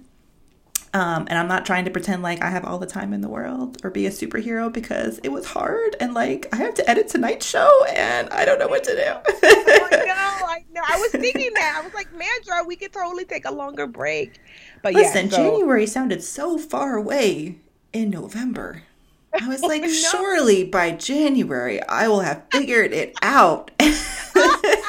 Um, 0.95 1.27
and 1.29 1.37
I'm 1.37 1.49
not 1.49 1.67
trying 1.67 1.85
to 1.87 1.91
pretend 1.91 2.23
like 2.23 2.41
I 2.41 2.51
have 2.51 2.65
all 2.65 2.79
the 2.79 2.87
time 2.87 3.13
in 3.13 3.21
the 3.21 3.29
world 3.29 3.79
or 3.83 3.91
be 3.91 4.07
a 4.07 4.11
superhero 4.11 4.73
because 4.73 5.19
it 5.25 5.29
was 5.31 5.45
hard 5.45 5.97
and 5.99 6.15
like 6.15 6.47
I 6.53 6.57
have 6.57 6.75
to 6.75 6.89
edit 6.89 7.09
tonight's 7.09 7.45
show 7.45 7.69
and 7.93 8.31
I 8.31 8.45
don't 8.45 8.61
know 8.61 8.69
what 8.69 8.85
to 8.85 8.95
do. 8.95 9.03
oh, 9.03 9.89
I 9.91 10.05
know, 10.07 10.47
I 10.47 10.65
know. 10.73 10.83
I 10.87 10.97
was 11.01 11.11
thinking 11.11 11.51
that. 11.55 11.81
I 11.81 11.85
was 11.85 11.93
like, 11.95 12.07
Mandra, 12.13 12.65
we 12.65 12.77
could 12.77 12.93
totally 12.93 13.25
take 13.25 13.45
a 13.45 13.51
longer 13.51 13.89
break. 13.89 14.39
But 14.83 14.95
listen, 14.95 15.27
yeah, 15.27 15.33
so... 15.33 15.37
January 15.37 15.87
sounded 15.87 16.23
so 16.23 16.59
far 16.59 16.97
away 16.97 17.59
in 17.93 18.11
November. 18.11 18.85
I 19.41 19.49
was 19.49 19.63
like, 19.65 19.85
surely 19.87 20.63
by 20.63 20.93
January 20.93 21.83
I 21.83 22.07
will 22.07 22.21
have 22.21 22.45
figured 22.53 22.93
it 22.93 23.17
out. 23.21 23.73
I 23.81 24.85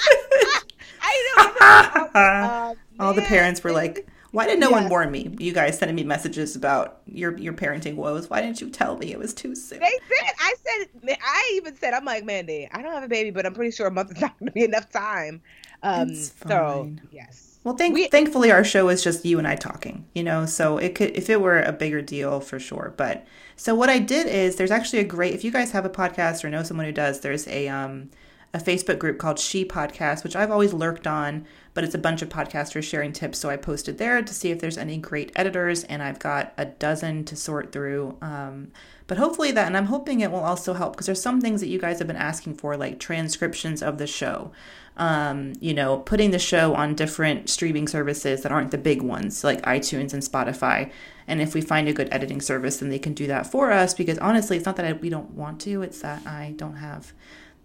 know. 1.36 2.10
Uh, 2.14 2.76
All 3.00 3.16
the 3.16 3.24
parents 3.24 3.64
were 3.64 3.72
like, 3.72 4.08
why 4.36 4.48
did 4.48 4.60
no 4.60 4.70
yeah. 4.70 4.82
one 4.82 4.90
warn 4.90 5.12
me? 5.12 5.34
You 5.40 5.54
guys 5.54 5.78
sending 5.78 5.96
me 5.96 6.04
messages 6.04 6.58
about 6.58 7.00
your 7.06 7.38
your 7.38 7.54
parenting 7.54 7.96
woes. 7.96 8.30
Why 8.30 8.42
didn't 8.42 8.60
you 8.60 8.70
tell 8.70 8.98
me 8.98 9.14
it 9.14 9.18
was 9.18 9.34
too 9.34 9.56
soon? 9.56 9.80
They 9.80 9.86
did. 10.10 10.30
I 10.40 10.54
said. 10.62 11.18
I 11.24 11.54
even 11.56 11.76
said, 11.78 11.94
I'm 11.94 12.04
like, 12.04 12.26
Mandy, 12.26 12.68
I 12.70 12.82
don't 12.82 12.92
have 12.92 13.04
a 13.04 13.08
baby, 13.08 13.32
but 13.32 13.46
I'm 13.46 13.54
pretty 13.54 13.72
sure 13.72 13.88
a 13.88 13.92
month 13.92 14.12
is 14.12 14.22
not 14.22 14.38
going 14.38 14.48
to 14.48 14.52
be 14.52 14.66
enough 14.66 14.90
time. 14.92 15.42
Um, 15.84 16.14
so 16.14 16.92
yes. 17.12 17.60
Well, 17.64 17.78
thank, 17.78 17.96
we, 17.96 18.08
thankfully, 18.10 18.52
our 18.52 18.64
show 18.64 18.90
is 18.90 19.04
just 19.04 19.26
you 19.26 19.40
and 19.40 19.48
I 19.48 19.56
talking. 19.56 20.06
You 20.14 20.24
know, 20.24 20.46
so 20.46 20.78
it 20.78 20.96
could 20.96 21.16
if 21.16 21.30
it 21.30 21.40
were 21.40 21.62
a 21.62 21.72
bigger 21.72 22.02
deal 22.02 22.42
for 22.42 22.60
sure. 22.60 22.94
But 22.98 23.26
so 23.56 23.74
what 23.74 23.90
I 23.90 24.00
did 24.00 24.28
is 24.28 24.58
there's 24.58 24.70
actually 24.70 25.00
a 25.00 25.06
great 25.06 25.34
if 25.34 25.46
you 25.46 25.52
guys 25.52 25.72
have 25.72 25.86
a 25.86 25.90
podcast 25.90 26.44
or 26.44 26.50
know 26.50 26.64
someone 26.64 26.86
who 26.86 26.92
does, 26.92 27.22
there's 27.22 27.48
a 27.48 27.70
um 27.70 28.10
a 28.54 28.58
Facebook 28.58 29.00
group 29.00 29.18
called 29.18 29.38
She 29.38 29.66
Podcast, 29.66 30.24
which 30.24 30.36
I've 30.36 30.52
always 30.52 30.74
lurked 30.74 31.08
on 31.08 31.46
but 31.76 31.84
it's 31.84 31.94
a 31.94 32.00
bunch 32.00 32.22
of 32.22 32.30
podcasters 32.30 32.84
sharing 32.84 33.12
tips. 33.12 33.38
So 33.38 33.50
I 33.50 33.58
posted 33.58 33.98
there 34.00 34.22
to 34.22 34.34
see 34.34 34.50
if 34.50 34.60
there's 34.60 34.78
any 34.78 34.98
great 34.98 35.32
editors, 35.36 35.84
and 35.84 36.02
I've 36.02 36.20
got 36.20 36.54
a 36.58 36.66
dozen 36.66 37.26
to 37.26 37.36
sort 37.36 37.72
through. 37.72 38.18
Um, 38.22 38.72
but 39.08 39.18
hopefully 39.18 39.52
that, 39.52 39.68
and 39.68 39.78
I'm 39.78 39.88
hoping 39.88 40.22
it 40.22 40.32
will 40.32 40.40
also 40.40 40.74
help 40.74 40.94
because 40.94 41.06
there's 41.06 41.22
some 41.22 41.42
things 41.42 41.60
that 41.60 41.68
you 41.68 41.78
guys 41.78 42.00
have 42.00 42.08
been 42.08 42.16
asking 42.16 42.56
for, 42.56 42.78
like 42.78 42.98
transcriptions 42.98 43.84
of 43.84 44.00
the 44.00 44.08
show. 44.08 44.52
Um, 44.98 45.54
you 45.60 45.74
know, 45.74 45.98
putting 45.98 46.32
the 46.32 46.40
show 46.40 46.74
on 46.74 46.96
different 46.96 47.50
streaming 47.50 47.90
services 47.90 48.44
that 48.44 48.54
aren't 48.54 48.72
the 48.72 48.78
big 48.78 49.02
ones 49.02 49.44
like 49.44 49.62
iTunes 49.64 50.14
and 50.14 50.24
Spotify. 50.24 50.90
And 51.28 51.42
if 51.42 51.54
we 51.54 51.60
find 51.60 51.90
a 51.90 51.94
good 51.94 52.08
editing 52.12 52.40
service, 52.40 52.78
then 52.78 52.88
they 52.88 53.00
can 53.00 53.14
do 53.14 53.28
that 53.28 53.46
for 53.46 53.74
us 53.74 53.94
because 53.94 54.18
honestly, 54.20 54.56
it's 54.56 54.66
not 54.66 54.78
that 54.78 54.86
I, 54.86 54.94
we 54.94 55.10
don't 55.10 55.32
want 55.32 55.60
to, 55.62 55.82
it's 55.82 56.00
that 56.00 56.26
I 56.26 56.54
don't 56.56 56.78
have 56.78 57.12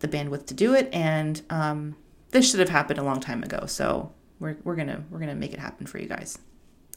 the 0.01 0.09
bandwidth 0.09 0.47
to 0.47 0.55
do 0.55 0.75
it. 0.75 0.89
And 0.93 1.41
um, 1.51 1.95
this 2.31 2.51
should 2.51 2.61
have 2.61 2.69
happened 2.69 2.99
a 2.99 3.05
long 3.05 3.21
time 3.21 3.43
ago. 3.43 3.67
So 3.67 4.13
we're 4.39 4.57
we're 4.65 4.77
gonna 4.77 5.05
we're 5.11 5.19
gonna 5.19 5.35
make 5.35 5.53
it 5.53 5.59
happen 5.59 5.87
for 5.87 5.99
you 5.99 6.07
guys 6.07 6.39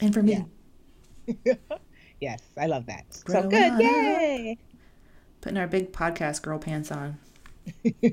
and 0.01 0.13
for 0.13 0.23
me. 0.23 0.45
Yeah. 1.45 1.53
yes, 2.21 2.41
I 2.57 2.67
love 2.67 2.85
that. 2.87 3.05
so 3.11 3.47
good, 3.47 3.79
yay! 3.79 4.57
Putting 5.41 5.57
our 5.57 5.67
big 5.67 5.91
podcast 5.91 6.41
girl 6.41 6.59
pants 6.59 6.91
on, 6.91 7.17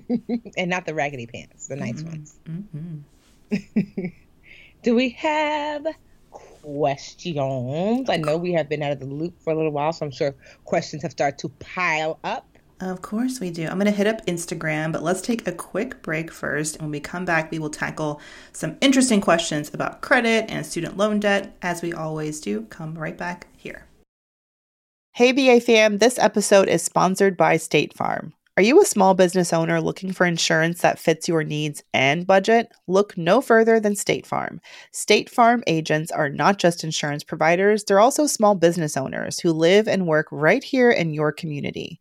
and 0.56 0.70
not 0.70 0.86
the 0.86 0.94
raggedy 0.94 1.26
pants, 1.26 1.68
the 1.68 1.76
nice 1.76 2.02
mm-hmm. 2.02 2.08
ones. 2.08 2.38
Mm-hmm. 2.48 4.06
Do 4.82 4.94
we 4.94 5.10
have 5.10 5.86
questions? 6.30 8.08
I 8.08 8.16
know 8.16 8.36
we 8.36 8.52
have 8.52 8.68
been 8.68 8.82
out 8.82 8.92
of 8.92 9.00
the 9.00 9.06
loop 9.06 9.40
for 9.42 9.52
a 9.52 9.56
little 9.56 9.72
while, 9.72 9.92
so 9.92 10.06
I'm 10.06 10.12
sure 10.12 10.34
questions 10.64 11.02
have 11.02 11.12
started 11.12 11.38
to 11.40 11.48
pile 11.60 12.18
up. 12.24 12.46
Of 12.80 13.02
course 13.02 13.40
we 13.40 13.50
do. 13.50 13.66
I'm 13.66 13.74
going 13.74 13.84
to 13.84 13.90
hit 13.90 14.06
up 14.06 14.24
Instagram, 14.24 14.90
but 14.90 15.02
let's 15.02 15.20
take 15.20 15.46
a 15.46 15.52
quick 15.52 16.00
break 16.00 16.32
first. 16.32 16.76
And 16.76 16.82
when 16.84 16.92
we 16.92 17.00
come 17.00 17.26
back, 17.26 17.50
we 17.50 17.58
will 17.58 17.68
tackle 17.68 18.22
some 18.54 18.78
interesting 18.80 19.20
questions 19.20 19.72
about 19.74 20.00
credit 20.00 20.50
and 20.50 20.64
student 20.64 20.96
loan 20.96 21.20
debt, 21.20 21.54
as 21.60 21.82
we 21.82 21.92
always 21.92 22.40
do. 22.40 22.62
Come 22.70 22.96
right 22.96 23.18
back 23.18 23.48
here. 23.54 23.84
Hey, 25.12 25.32
BA 25.32 25.60
fam, 25.60 25.98
this 25.98 26.18
episode 26.18 26.68
is 26.68 26.82
sponsored 26.82 27.36
by 27.36 27.58
State 27.58 27.92
Farm. 27.92 28.32
Are 28.56 28.62
you 28.62 28.80
a 28.80 28.86
small 28.86 29.14
business 29.14 29.52
owner 29.52 29.80
looking 29.80 30.12
for 30.12 30.26
insurance 30.26 30.82
that 30.82 30.98
fits 30.98 31.28
your 31.28 31.44
needs 31.44 31.82
and 31.92 32.26
budget? 32.26 32.70
Look 32.86 33.16
no 33.16 33.40
further 33.40 33.80
than 33.80 33.96
State 33.96 34.26
Farm. 34.26 34.60
State 34.92 35.30
Farm 35.30 35.62
agents 35.66 36.10
are 36.10 36.28
not 36.28 36.58
just 36.58 36.84
insurance 36.84 37.24
providers, 37.24 37.84
they're 37.84 38.00
also 38.00 38.26
small 38.26 38.54
business 38.54 38.96
owners 38.96 39.38
who 39.38 39.52
live 39.52 39.88
and 39.88 40.06
work 40.06 40.26
right 40.30 40.62
here 40.64 40.90
in 40.90 41.14
your 41.14 41.32
community. 41.32 42.00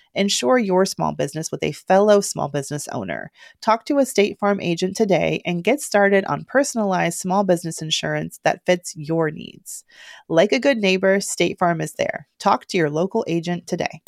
Ensure 0.13 0.57
your 0.57 0.85
small 0.85 1.13
business 1.13 1.51
with 1.51 1.63
a 1.63 1.71
fellow 1.71 2.21
small 2.21 2.47
business 2.47 2.87
owner. 2.89 3.31
Talk 3.61 3.85
to 3.85 3.97
a 3.97 4.05
State 4.05 4.39
Farm 4.39 4.59
agent 4.61 4.95
today 4.95 5.41
and 5.45 5.63
get 5.63 5.81
started 5.81 6.25
on 6.25 6.45
personalized 6.45 7.19
small 7.19 7.43
business 7.43 7.81
insurance 7.81 8.39
that 8.43 8.65
fits 8.65 8.95
your 8.95 9.31
needs. 9.31 9.83
Like 10.27 10.51
a 10.51 10.59
good 10.59 10.77
neighbor, 10.77 11.19
State 11.19 11.59
Farm 11.59 11.81
is 11.81 11.93
there. 11.93 12.27
Talk 12.39 12.65
to 12.67 12.77
your 12.77 12.89
local 12.89 13.23
agent 13.27 13.67
today. 13.67 14.01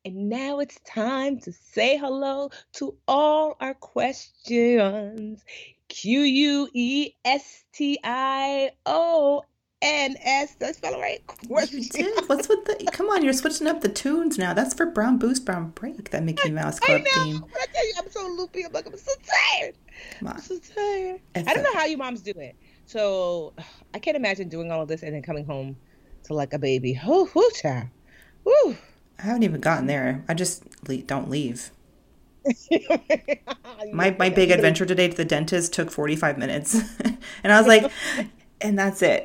and 0.05 0.29
now 0.29 0.59
it's 0.59 0.79
time 0.85 1.39
to 1.39 1.51
say 1.51 1.97
hello 1.97 2.49
to 2.73 2.95
all 3.07 3.57
our 3.59 3.73
questions. 3.73 5.43
Q 5.89 6.21
U 6.21 6.69
E 6.73 7.11
S 7.25 7.63
T 7.73 7.99
I 8.03 8.71
O 8.85 9.43
Did 9.81 10.67
I 10.67 10.71
spell 10.73 10.93
it 10.95 10.99
right? 10.99 11.21
You 11.71 11.83
did. 11.85 12.27
What's 12.27 12.49
with 12.49 12.65
the? 12.65 12.89
Come 12.91 13.07
on, 13.09 13.23
you're 13.23 13.33
switching 13.33 13.65
up 13.67 13.79
the 13.79 13.87
tunes 13.89 14.37
now. 14.37 14.53
That's 14.53 14.73
for 14.73 14.85
Brown 14.85 15.17
Boost, 15.17 15.45
Brown 15.45 15.69
Break. 15.69 16.09
That 16.09 16.23
Mickey 16.23 16.51
Mouse 16.51 16.79
Club 16.79 17.01
I 17.01 17.03
know, 17.03 17.23
theme. 17.23 17.39
But 17.39 17.61
I 17.61 17.65
tell 17.73 17.87
you, 17.87 17.93
I'm 17.97 18.09
so 18.09 18.27
loopy. 18.27 18.65
I'm 18.65 18.73
like, 18.73 18.87
I'm 18.87 18.97
so 18.97 19.11
tired. 19.23 19.75
I'm 20.25 20.41
so 20.41 20.59
tired. 20.59 21.21
I 21.35 21.53
don't 21.53 21.63
know 21.63 21.73
how 21.73 21.85
you 21.85 21.97
moms 21.97 22.21
do 22.21 22.33
it. 22.35 22.57
So 22.85 23.53
I 23.93 23.99
can't 23.99 24.17
imagine 24.17 24.49
doing 24.49 24.71
all 24.71 24.81
of 24.81 24.89
this 24.89 25.03
and 25.03 25.13
then 25.13 25.21
coming 25.21 25.45
home 25.45 25.77
to 26.23 26.33
like 26.33 26.53
a 26.53 26.59
baby. 26.59 26.99
Whoo, 27.05 27.29
whoo, 27.33 27.49
child. 27.61 27.87
Whoo. 28.43 28.75
I 29.17 29.23
haven't 29.23 29.43
even 29.43 29.61
gotten 29.61 29.87
there. 29.87 30.25
I 30.27 30.33
just 30.33 30.63
don't 31.07 31.29
leave. 31.29 31.71
my 33.91 34.15
my 34.17 34.29
big 34.29 34.49
adventure 34.49 34.85
today 34.85 35.09
to 35.09 35.15
the 35.15 35.25
dentist 35.25 35.73
took 35.73 35.91
45 35.91 36.37
minutes. 36.37 36.81
and 37.43 37.53
I 37.53 37.59
was 37.59 37.67
like, 37.67 37.91
and 38.61 38.77
that's 38.77 39.01
it. 39.01 39.23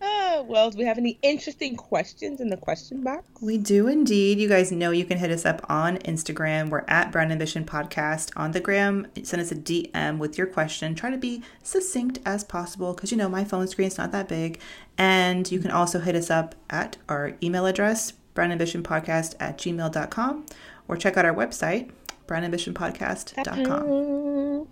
uh, 0.00 0.42
well, 0.46 0.70
do 0.70 0.78
we 0.78 0.84
have 0.84 0.98
any 0.98 1.18
interesting 1.22 1.76
questions 1.76 2.40
in 2.40 2.48
the 2.48 2.56
question 2.56 3.02
box? 3.02 3.28
We 3.40 3.58
do 3.58 3.88
indeed. 3.88 4.38
You 4.38 4.48
guys 4.48 4.72
know 4.72 4.90
you 4.90 5.04
can 5.04 5.18
hit 5.18 5.30
us 5.30 5.44
up 5.44 5.64
on 5.68 5.98
Instagram. 5.98 6.70
We're 6.70 6.84
at 6.88 7.12
Brown 7.12 7.32
Ambition 7.32 7.64
Podcast 7.64 8.30
on 8.36 8.52
the 8.52 8.60
gram. 8.60 9.06
Send 9.22 9.42
us 9.42 9.52
a 9.52 9.56
DM 9.56 10.18
with 10.18 10.38
your 10.38 10.46
question. 10.46 10.94
Try 10.94 11.10
to 11.10 11.18
be 11.18 11.42
succinct 11.62 12.20
as 12.24 12.44
possible 12.44 12.94
because 12.94 13.10
you 13.10 13.16
know 13.16 13.28
my 13.28 13.44
phone 13.44 13.66
screen's 13.68 13.98
not 13.98 14.12
that 14.12 14.28
big. 14.28 14.60
And 14.98 15.50
you 15.50 15.58
can 15.58 15.70
also 15.70 16.00
hit 16.00 16.14
us 16.14 16.30
up 16.30 16.54
at 16.70 16.96
our 17.08 17.32
email 17.42 17.66
address, 17.66 18.12
brownambitionpodcast 18.34 19.34
at 19.40 19.58
gmail.com, 19.58 20.46
or 20.88 20.96
check 20.96 21.16
out 21.16 21.24
our 21.24 21.34
website, 21.34 21.90
brownambitionpodcast.com. 22.26 24.68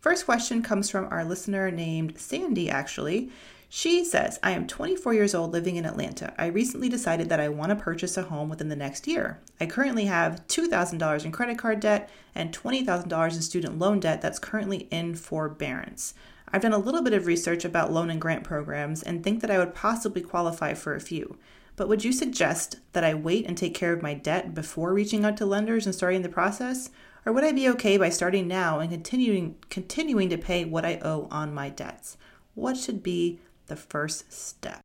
First 0.00 0.26
question 0.26 0.62
comes 0.62 0.88
from 0.88 1.08
our 1.10 1.24
listener 1.24 1.72
named 1.72 2.18
Sandy, 2.18 2.70
actually. 2.70 3.30
She 3.68 4.04
says, 4.04 4.38
I 4.42 4.52
am 4.52 4.68
24 4.68 5.12
years 5.12 5.34
old 5.34 5.52
living 5.52 5.74
in 5.74 5.84
Atlanta. 5.84 6.32
I 6.38 6.46
recently 6.46 6.88
decided 6.88 7.28
that 7.28 7.40
I 7.40 7.48
want 7.48 7.70
to 7.70 7.76
purchase 7.76 8.16
a 8.16 8.22
home 8.22 8.48
within 8.48 8.68
the 8.68 8.76
next 8.76 9.08
year. 9.08 9.40
I 9.60 9.66
currently 9.66 10.04
have 10.06 10.46
$2,000 10.46 11.24
in 11.24 11.32
credit 11.32 11.58
card 11.58 11.80
debt 11.80 12.08
and 12.34 12.56
$20,000 12.56 13.34
in 13.34 13.42
student 13.42 13.78
loan 13.78 13.98
debt 13.98 14.22
that's 14.22 14.38
currently 14.38 14.86
in 14.92 15.16
forbearance. 15.16 16.14
I've 16.50 16.62
done 16.62 16.72
a 16.72 16.78
little 16.78 17.02
bit 17.02 17.12
of 17.12 17.26
research 17.26 17.64
about 17.64 17.92
loan 17.92 18.08
and 18.08 18.20
grant 18.20 18.44
programs 18.44 19.02
and 19.02 19.22
think 19.22 19.40
that 19.40 19.50
I 19.50 19.58
would 19.58 19.74
possibly 19.74 20.22
qualify 20.22 20.74
for 20.74 20.94
a 20.94 21.00
few. 21.00 21.36
But 21.74 21.88
would 21.88 22.04
you 22.04 22.12
suggest 22.12 22.78
that 22.92 23.04
I 23.04 23.14
wait 23.14 23.46
and 23.46 23.58
take 23.58 23.74
care 23.74 23.92
of 23.92 24.02
my 24.02 24.14
debt 24.14 24.54
before 24.54 24.94
reaching 24.94 25.24
out 25.24 25.36
to 25.38 25.46
lenders 25.46 25.86
and 25.86 25.94
starting 25.94 26.22
the 26.22 26.28
process? 26.28 26.90
Or 27.26 27.32
would 27.32 27.44
I 27.44 27.52
be 27.52 27.68
okay 27.70 27.96
by 27.96 28.08
starting 28.08 28.48
now 28.48 28.78
and 28.78 28.90
continuing 28.90 29.56
continuing 29.70 30.28
to 30.30 30.38
pay 30.38 30.64
what 30.64 30.84
I 30.84 30.98
owe 31.02 31.28
on 31.30 31.54
my 31.54 31.68
debts? 31.68 32.16
What 32.54 32.76
should 32.76 33.02
be 33.02 33.40
the 33.68 33.76
first 33.76 34.32
step. 34.32 34.82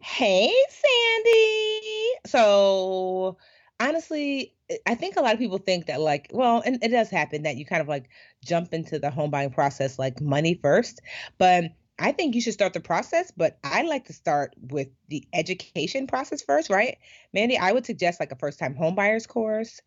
Hey, 0.00 0.52
Sandy. 0.68 2.10
So, 2.26 3.36
honestly, 3.78 4.54
I 4.86 4.94
think 4.96 5.16
a 5.16 5.20
lot 5.20 5.34
of 5.34 5.38
people 5.38 5.58
think 5.58 5.86
that, 5.86 6.00
like, 6.00 6.28
well, 6.32 6.62
and 6.64 6.82
it 6.82 6.88
does 6.88 7.08
happen 7.08 7.42
that 7.42 7.56
you 7.56 7.64
kind 7.64 7.80
of 7.80 7.88
like 7.88 8.08
jump 8.44 8.74
into 8.74 8.98
the 8.98 9.10
home 9.10 9.30
buying 9.30 9.50
process 9.50 9.98
like 9.98 10.20
money 10.20 10.58
first. 10.60 11.00
But 11.38 11.64
I 11.98 12.10
think 12.10 12.34
you 12.34 12.40
should 12.40 12.54
start 12.54 12.72
the 12.72 12.80
process, 12.80 13.30
but 13.30 13.58
I 13.62 13.82
like 13.82 14.06
to 14.06 14.12
start 14.12 14.54
with 14.60 14.88
the 15.08 15.24
education 15.32 16.06
process 16.06 16.42
first, 16.42 16.68
right? 16.68 16.98
Mandy, 17.32 17.56
I 17.58 17.70
would 17.70 17.86
suggest 17.86 18.18
like 18.18 18.32
a 18.32 18.36
first 18.36 18.58
time 18.58 18.74
home 18.74 18.96
buyers 18.96 19.26
course. 19.26 19.80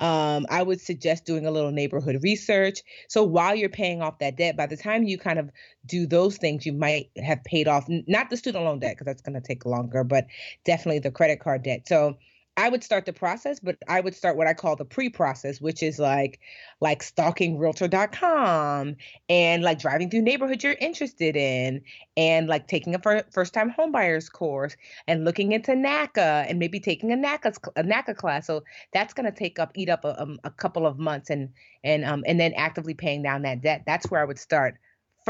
Um, 0.00 0.46
I 0.48 0.62
would 0.62 0.80
suggest 0.80 1.26
doing 1.26 1.46
a 1.46 1.50
little 1.50 1.70
neighborhood 1.70 2.18
research. 2.22 2.82
So 3.08 3.22
while 3.22 3.54
you're 3.54 3.68
paying 3.68 4.00
off 4.00 4.18
that 4.20 4.36
debt, 4.36 4.56
by 4.56 4.66
the 4.66 4.76
time 4.76 5.04
you 5.04 5.18
kind 5.18 5.38
of 5.38 5.50
do 5.86 6.06
those 6.06 6.38
things, 6.38 6.64
you 6.64 6.72
might 6.72 7.10
have 7.22 7.44
paid 7.44 7.68
off 7.68 7.84
not 7.88 8.30
the 8.30 8.36
student 8.36 8.64
loan 8.64 8.78
debt 8.78 8.96
because 8.96 9.06
that's 9.06 9.22
going 9.22 9.40
to 9.40 9.46
take 9.46 9.66
longer, 9.66 10.02
but 10.02 10.26
definitely 10.64 11.00
the 11.00 11.10
credit 11.10 11.40
card 11.40 11.62
debt. 11.62 11.86
So 11.86 12.16
I 12.60 12.68
would 12.68 12.84
start 12.84 13.06
the 13.06 13.12
process, 13.14 13.58
but 13.58 13.78
I 13.88 14.02
would 14.02 14.14
start 14.14 14.36
what 14.36 14.46
I 14.46 14.52
call 14.52 14.76
the 14.76 14.84
pre-process, 14.84 15.62
which 15.62 15.82
is 15.82 15.98
like 15.98 16.40
like 16.82 17.02
stalking 17.02 17.56
realtor.com 17.56 18.96
and 19.30 19.62
like 19.62 19.78
driving 19.78 20.10
through 20.10 20.20
neighborhoods 20.20 20.62
you're 20.62 20.76
interested 20.78 21.36
in 21.36 21.80
and 22.18 22.48
like 22.48 22.68
taking 22.68 22.94
a 22.94 23.24
first 23.30 23.54
time 23.54 23.72
homebuyers 23.72 24.30
course 24.30 24.76
and 25.08 25.24
looking 25.24 25.52
into 25.52 25.72
NACA 25.72 26.44
and 26.50 26.58
maybe 26.58 26.78
taking 26.78 27.10
a 27.12 27.16
NACA 27.16 27.56
a 27.76 27.82
NACA 27.82 28.14
class. 28.14 28.46
So 28.46 28.62
that's 28.92 29.14
going 29.14 29.24
to 29.24 29.36
take 29.36 29.58
up 29.58 29.72
eat 29.74 29.88
up 29.88 30.04
a, 30.04 30.20
um, 30.20 30.38
a 30.44 30.50
couple 30.50 30.86
of 30.86 30.98
months 30.98 31.30
and 31.30 31.48
and 31.82 32.04
um 32.04 32.24
and 32.26 32.38
then 32.38 32.52
actively 32.56 32.92
paying 32.92 33.22
down 33.22 33.40
that 33.42 33.62
debt. 33.62 33.84
That's 33.86 34.10
where 34.10 34.20
I 34.20 34.26
would 34.26 34.38
start 34.38 34.76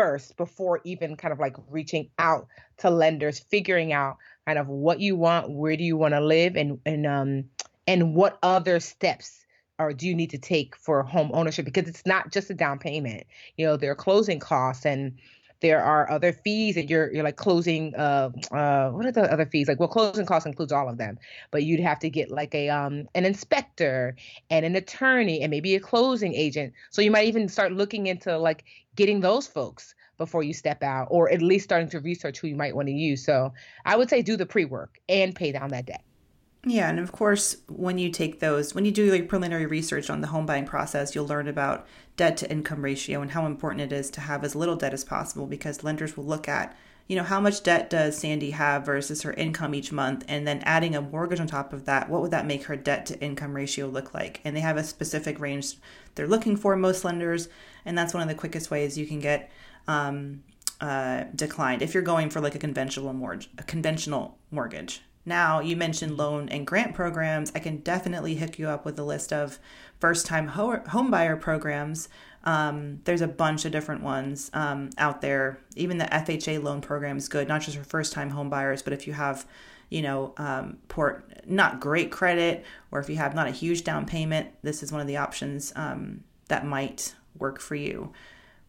first 0.01 0.35
before 0.39 0.81
even 0.85 1.15
kind 1.15 1.31
of 1.31 1.39
like 1.39 1.55
reaching 1.69 2.09
out 2.19 2.47
to 2.79 2.89
lenders, 2.89 3.39
figuring 3.39 3.93
out 3.93 4.17
kind 4.47 4.59
of 4.59 4.67
what 4.67 4.99
you 4.99 5.15
want, 5.15 5.51
where 5.51 5.77
do 5.77 5.85
you 5.85 5.97
want 5.97 6.15
to 6.15 6.21
live, 6.21 6.57
and 6.57 6.81
and 6.87 7.07
um 7.07 7.45
and 7.87 8.15
what 8.15 8.39
other 8.43 8.81
steps 8.81 9.45
or 9.79 9.93
do 9.93 10.07
you 10.07 10.15
need 10.15 10.31
to 10.31 10.39
take 10.39 10.77
for 10.77 11.03
home 11.03 11.31
ownership 11.33 11.65
because 11.65 11.89
it's 11.89 12.05
not 12.07 12.31
just 12.33 12.51
a 12.51 12.55
down 12.55 12.79
payment. 12.79 13.27
You 13.57 13.67
know, 13.67 13.77
there 13.77 13.91
are 13.91 13.97
closing 13.97 14.39
costs 14.39 14.87
and 14.87 15.19
there 15.61 15.83
are 15.83 16.11
other 16.11 16.33
fees 16.33 16.75
that 16.75 16.89
you're 16.89 17.13
you're 17.13 17.25
like 17.25 17.37
closing 17.37 17.95
uh 17.95 18.31
uh 18.53 18.91
what 18.91 19.07
are 19.07 19.13
the 19.13 19.33
other 19.33 19.47
fees 19.47 19.69
like 19.69 19.79
well 19.79 19.89
closing 19.89 20.27
costs 20.27 20.47
includes 20.47 20.73
all 20.73 20.89
of 20.89 20.99
them 20.99 21.19
but 21.51 21.65
you'd 21.65 21.81
have 21.81 21.99
to 21.99 22.11
get 22.11 22.31
like 22.31 22.55
a 22.55 22.69
um 22.69 23.09
an 23.15 23.25
inspector 23.25 24.17
and 24.51 24.65
an 24.65 24.77
attorney 24.77 25.43
and 25.43 25.51
maybe 25.51 25.75
a 25.75 25.81
closing 25.81 26.35
agent 26.35 26.73
so 26.91 27.03
you 27.03 27.11
might 27.11 27.27
even 27.27 27.49
start 27.49 27.73
looking 27.73 28.07
into 28.07 28.37
like 28.39 28.65
getting 28.97 29.21
those 29.21 29.47
folks 29.47 29.95
before 30.21 30.43
you 30.43 30.53
step 30.53 30.83
out, 30.83 31.09
or 31.11 31.33
at 31.33 31.41
least 31.41 31.65
starting 31.65 31.89
to 31.89 31.99
research 31.99 32.39
who 32.39 32.47
you 32.47 32.55
might 32.55 32.77
want 32.77 32.87
to 32.87 32.93
use. 32.93 33.25
So 33.25 33.55
I 33.87 33.97
would 33.97 34.11
say 34.11 34.21
do 34.21 34.37
the 34.37 34.45
pre 34.45 34.67
work 34.67 34.99
and 35.09 35.35
pay 35.35 35.51
down 35.51 35.71
that 35.71 35.87
debt. 35.87 36.05
Yeah, 36.67 36.91
and 36.91 36.99
of 36.99 37.11
course, 37.11 37.57
when 37.69 37.97
you 37.97 38.11
take 38.11 38.41
those, 38.41 38.75
when 38.75 38.85
you 38.85 38.91
do 38.91 39.11
like 39.11 39.29
preliminary 39.29 39.65
research 39.65 40.11
on 40.11 40.21
the 40.21 40.27
home 40.27 40.45
buying 40.45 40.67
process, 40.67 41.15
you'll 41.15 41.27
learn 41.27 41.49
about 41.49 41.87
debt 42.17 42.37
to 42.39 42.51
income 42.51 42.83
ratio 42.83 43.23
and 43.23 43.31
how 43.31 43.47
important 43.47 43.81
it 43.81 43.97
is 43.97 44.11
to 44.11 44.21
have 44.21 44.45
as 44.45 44.55
little 44.55 44.77
debt 44.77 44.93
as 44.93 45.03
possible 45.03 45.47
because 45.47 45.83
lenders 45.83 46.19
will 46.19 46.25
look 46.25 46.49
at, 46.49 46.77
you 47.07 47.17
know, 47.17 47.23
how 47.23 47.41
much 47.41 47.63
debt 47.63 47.89
does 47.89 48.19
Sandy 48.19 48.51
have 48.51 48.85
versus 48.85 49.23
her 49.23 49.33
income 49.33 49.75
each 49.75 49.91
month, 49.91 50.23
and 50.29 50.47
then 50.47 50.61
adding 50.65 50.95
a 50.95 51.01
mortgage 51.01 51.41
on 51.41 51.47
top 51.47 51.73
of 51.73 51.87
that, 51.87 52.11
what 52.11 52.21
would 52.21 52.31
that 52.31 52.47
make 52.47 52.65
her 52.65 52.77
debt 52.77 53.07
to 53.07 53.19
income 53.21 53.55
ratio 53.55 53.87
look 53.87 54.13
like? 54.13 54.43
And 54.45 54.55
they 54.55 54.61
have 54.61 54.77
a 54.77 54.85
specific 54.85 55.41
range 55.41 55.77
they're 56.15 56.29
looking 56.29 56.59
for, 56.59 56.77
most 56.77 57.05
lenders, 57.05 57.49
and 57.87 57.97
that's 57.97 58.13
one 58.13 58.23
of 58.23 58.29
the 58.29 58.35
quickest 58.35 58.71
ways 58.71 58.99
you 58.99 59.07
can 59.07 59.19
get 59.19 59.51
um, 59.89 60.43
uh, 60.83 61.25
declined 61.35 61.81
if 61.81 61.95
you're 61.95 62.03
going 62.03 62.29
for 62.29 62.43
like 62.43 62.55
a 62.55 62.59
conventional 62.59 63.15
mortgage. 63.15 63.49
A 63.57 63.63
conventional 63.63 64.37
mortgage. 64.51 65.01
Now, 65.25 65.61
you 65.61 65.77
mentioned 65.77 66.17
loan 66.17 66.49
and 66.49 66.67
grant 66.67 66.95
programs. 66.95 67.53
I 67.55 67.59
can 67.59 67.79
definitely 67.79 68.37
hook 68.37 68.59
you 68.59 68.69
up 68.69 68.85
with 68.85 68.99
a 68.99 69.05
list 69.05 69.33
of 69.33 69.59
first 69.99 70.27
time 70.27 70.49
ho- 70.49 70.83
home 70.89 71.11
buyer 71.11 71.37
programs. 71.37 72.09
Um, 72.45 73.01
there's 73.05 73.21
a 73.21 73.29
bunch 73.29 73.67
of 73.67 73.73
different 73.73 74.03
ones 74.03 74.51
um, 74.55 74.91
out 74.97 75.21
there. 75.21 75.59
Even 75.77 75.99
the 75.99 76.07
FHA 76.07 76.63
loan 76.63 76.81
program 76.81 77.19
is 77.19 77.29
good, 77.29 77.49
not 77.49 77.61
just 77.61 77.77
for 77.77 77.85
first 77.85 78.13
time 78.13 78.31
home 78.31 78.49
buyers, 78.49 78.81
but 78.83 78.95
if 78.95 79.07
you 79.07 79.13
have, 79.13 79.47
you 79.91 80.01
know, 80.01 80.33
um, 80.39 80.79
port 80.89 81.27
not 81.47 81.81
great 81.81 82.11
credit, 82.11 82.65
or 82.91 82.99
if 83.01 83.11
you 83.11 83.17
have 83.17 83.35
not 83.35 83.47
a 83.47 83.51
huge 83.51 83.85
down 83.85 84.07
payment, 84.07 84.49
this 84.63 84.83
is 84.83 84.91
one 84.91 85.03
of 85.03 85.07
the 85.07 85.19
options 85.19 85.73
um, 85.77 86.25
that 86.49 86.65
might 86.65 87.15
work 87.39 87.61
for 87.61 87.75
you 87.75 88.13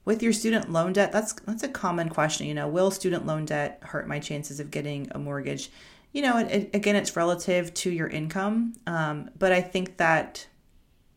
with 0.04 0.24
your 0.24 0.34
student 0.34 0.72
loan 0.72 0.94
debt 0.94 1.12
that's 1.12 1.34
that's 1.34 1.64
a 1.64 1.68
common 1.68 2.10
question 2.10 2.48
you 2.48 2.54
know 2.54 2.68
will 2.68 2.92
student 2.92 3.26
loan 3.26 3.46
debt 3.46 3.80
hurt 3.84 4.08
my 4.08 4.20
chances 4.20 4.60
of 4.60 4.72
getting 4.72 5.08
a 5.12 5.20
mortgage 5.20 5.70
you 6.12 6.22
know 6.22 6.38
it, 6.38 6.52
it, 6.52 6.70
again 6.74 6.96
it's 6.96 7.16
relative 7.16 7.74
to 7.74 7.90
your 7.90 8.08
income 8.08 8.74
um, 8.88 9.30
but 9.38 9.52
i 9.52 9.62
think 9.62 9.98
that 9.98 10.48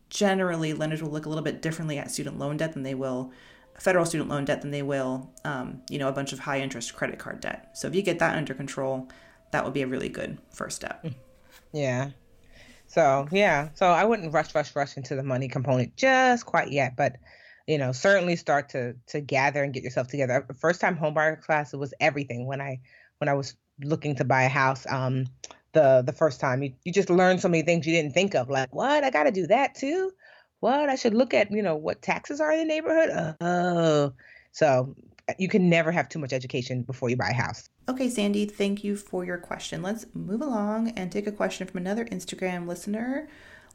generally 0.09 0.73
lenders 0.73 1.01
will 1.01 1.09
look 1.09 1.25
a 1.25 1.29
little 1.29 1.43
bit 1.43 1.61
differently 1.61 1.97
at 1.97 2.09
student 2.11 2.39
loan 2.39 2.57
debt 2.57 2.73
than 2.73 2.83
they 2.83 2.95
will 2.95 3.31
federal 3.79 4.05
student 4.05 4.29
loan 4.29 4.45
debt 4.45 4.61
than 4.61 4.71
they 4.71 4.81
will 4.81 5.29
um, 5.43 5.81
you 5.89 5.99
know 5.99 6.07
a 6.07 6.11
bunch 6.11 6.33
of 6.33 6.39
high 6.39 6.59
interest 6.59 6.95
credit 6.95 7.19
card 7.19 7.41
debt. 7.41 7.71
So 7.73 7.87
if 7.87 7.95
you 7.95 8.01
get 8.01 8.19
that 8.19 8.35
under 8.37 8.53
control 8.53 9.09
that 9.51 9.63
would 9.63 9.73
be 9.73 9.81
a 9.81 9.87
really 9.87 10.09
good 10.09 10.37
first 10.51 10.75
step. 10.75 11.03
Mm. 11.03 11.13
yeah. 11.73 12.09
So 12.87 13.27
yeah. 13.31 13.69
So 13.73 13.87
i 13.87 14.05
wouldn't 14.05 14.33
rush 14.33 14.55
rush 14.55 14.75
rush 14.75 14.97
into 14.97 15.15
the 15.15 15.23
money 15.23 15.47
component 15.47 15.95
just 15.97 16.45
quite 16.45 16.71
yet 16.71 16.95
but 16.95 17.17
you 17.67 17.77
know 17.77 17.91
certainly 17.91 18.35
start 18.35 18.69
to 18.69 18.95
to 19.07 19.19
gather 19.19 19.63
and 19.63 19.73
get 19.73 19.83
yourself 19.83 20.07
together. 20.07 20.45
First 20.59 20.79
time 20.79 20.97
homebuyer 20.97 21.41
class 21.41 21.73
it 21.73 21.77
was 21.77 21.93
everything. 21.99 22.47
When 22.47 22.61
i 22.61 22.79
when 23.17 23.27
i 23.27 23.33
was 23.33 23.55
looking 23.83 24.15
to 24.15 24.23
buy 24.23 24.43
a 24.43 24.49
house 24.49 24.85
um 24.89 25.25
the 25.73 26.01
the 26.05 26.13
first 26.13 26.39
time. 26.39 26.63
You, 26.63 26.73
you 26.83 26.91
just 26.91 27.09
learn 27.09 27.37
so 27.37 27.47
many 27.47 27.63
things 27.63 27.85
you 27.85 27.93
didn't 27.93 28.13
think 28.13 28.33
of 28.33 28.49
like 28.49 28.73
what? 28.73 29.03
I 29.03 29.09
gotta 29.09 29.31
do 29.31 29.47
that 29.47 29.75
too? 29.75 30.11
What? 30.61 30.89
I 30.89 30.95
should 30.95 31.13
look 31.13 31.33
at 31.33 31.51
you 31.51 31.61
know 31.61 31.75
what 31.75 32.01
taxes 32.01 32.41
are 32.41 32.51
in 32.51 32.59
the 32.59 32.65
neighborhood? 32.65 33.35
Oh 33.41 34.13
so 34.51 34.95
you 35.39 35.49
can 35.49 35.69
never 35.69 35.91
have 35.91 36.07
too 36.07 36.19
much 36.19 36.31
education 36.31 36.83
before 36.83 37.09
you 37.09 37.17
buy 37.17 37.29
a 37.29 37.33
house. 37.33 37.69
Okay 37.89 38.09
sandy 38.09 38.45
thank 38.45 38.83
you 38.83 38.95
for 38.95 39.23
your 39.25 39.37
question. 39.37 39.81
Let's 39.81 40.05
move 40.13 40.41
along 40.41 40.89
and 40.91 41.11
take 41.11 41.27
a 41.27 41.31
question 41.31 41.67
from 41.67 41.77
another 41.77 42.05
instagram 42.05 42.67
listener 42.67 43.27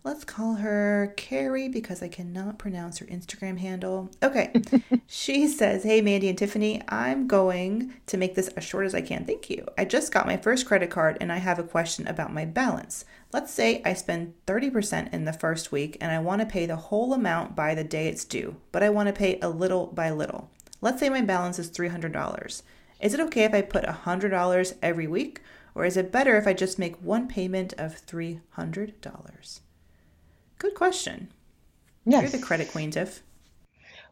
Let's 0.02 0.24
call 0.24 0.54
her 0.54 1.12
Carrie 1.18 1.68
because 1.68 2.02
I 2.02 2.08
cannot 2.08 2.58
pronounce 2.58 2.98
her 2.98 3.06
Instagram 3.06 3.58
handle. 3.58 4.10
Okay. 4.22 4.50
she 5.06 5.46
says, 5.46 5.82
Hey, 5.82 6.00
Mandy 6.00 6.30
and 6.30 6.38
Tiffany, 6.38 6.80
I'm 6.88 7.26
going 7.26 7.92
to 8.06 8.16
make 8.16 8.34
this 8.34 8.48
as 8.48 8.64
short 8.64 8.86
as 8.86 8.94
I 8.94 9.02
can. 9.02 9.26
Thank 9.26 9.50
you. 9.50 9.66
I 9.76 9.84
just 9.84 10.10
got 10.10 10.24
my 10.24 10.38
first 10.38 10.64
credit 10.64 10.88
card 10.88 11.18
and 11.20 11.30
I 11.30 11.36
have 11.36 11.58
a 11.58 11.62
question 11.62 12.08
about 12.08 12.32
my 12.32 12.46
balance. 12.46 13.04
Let's 13.30 13.52
say 13.52 13.82
I 13.84 13.92
spend 13.92 14.32
30% 14.46 15.12
in 15.12 15.26
the 15.26 15.34
first 15.34 15.70
week 15.70 15.98
and 16.00 16.10
I 16.10 16.18
want 16.18 16.40
to 16.40 16.46
pay 16.46 16.64
the 16.64 16.76
whole 16.76 17.12
amount 17.12 17.54
by 17.54 17.74
the 17.74 17.84
day 17.84 18.08
it's 18.08 18.24
due, 18.24 18.56
but 18.72 18.82
I 18.82 18.88
want 18.88 19.08
to 19.08 19.12
pay 19.12 19.38
a 19.42 19.50
little 19.50 19.88
by 19.88 20.08
little. 20.08 20.48
Let's 20.80 21.00
say 21.00 21.10
my 21.10 21.20
balance 21.20 21.58
is 21.58 21.70
$300. 21.70 22.62
Is 23.00 23.12
it 23.12 23.20
okay 23.20 23.44
if 23.44 23.52
I 23.52 23.60
put 23.60 23.84
$100 23.84 24.74
every 24.82 25.06
week, 25.06 25.42
or 25.74 25.84
is 25.84 25.98
it 25.98 26.10
better 26.10 26.38
if 26.38 26.46
I 26.46 26.54
just 26.54 26.78
make 26.78 26.96
one 27.02 27.28
payment 27.28 27.74
of 27.76 28.00
$300? 28.06 29.60
Good 30.60 30.74
question. 30.74 31.32
Yes. 32.04 32.20
You're 32.22 32.40
the 32.40 32.46
credit 32.46 32.70
queen, 32.70 32.90
Tiff. 32.90 33.22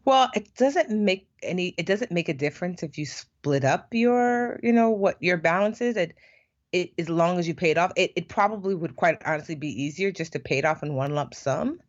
Well, 0.07 0.31
it 0.35 0.55
doesn't 0.57 0.91
make 0.91 1.29
any 1.43 1.75
it 1.77 1.85
doesn't 1.85 2.11
make 2.11 2.31
a 2.31 2.35
difference 2.35 2.83
if 2.83 2.97
you 2.97 3.05
split 3.05 3.65
up 3.65 3.89
your, 3.93 4.59
you 4.63 4.73
know, 4.73 4.89
what 4.89 5.23
your 5.23 5.37
balance 5.37 5.83
is. 5.83 5.95
It, 5.97 6.15
it 6.73 6.93
as 6.99 7.11
long 7.11 7.39
as 7.39 7.47
you 7.47 7.55
pay 7.55 7.71
it 7.71 7.77
off. 7.77 7.93
It 7.97 8.13
it 8.17 8.29
probably 8.29 8.75
would 8.75 8.97
quite 8.97 9.21
honestly 9.27 9.57
be 9.57 9.69
easier 9.69 10.11
just 10.11 10.33
to 10.33 10.39
pay 10.39 10.57
it 10.57 10.65
off 10.65 10.83
in 10.83 10.95
one 10.95 11.15
lump 11.15 11.35
sum. 11.35 11.81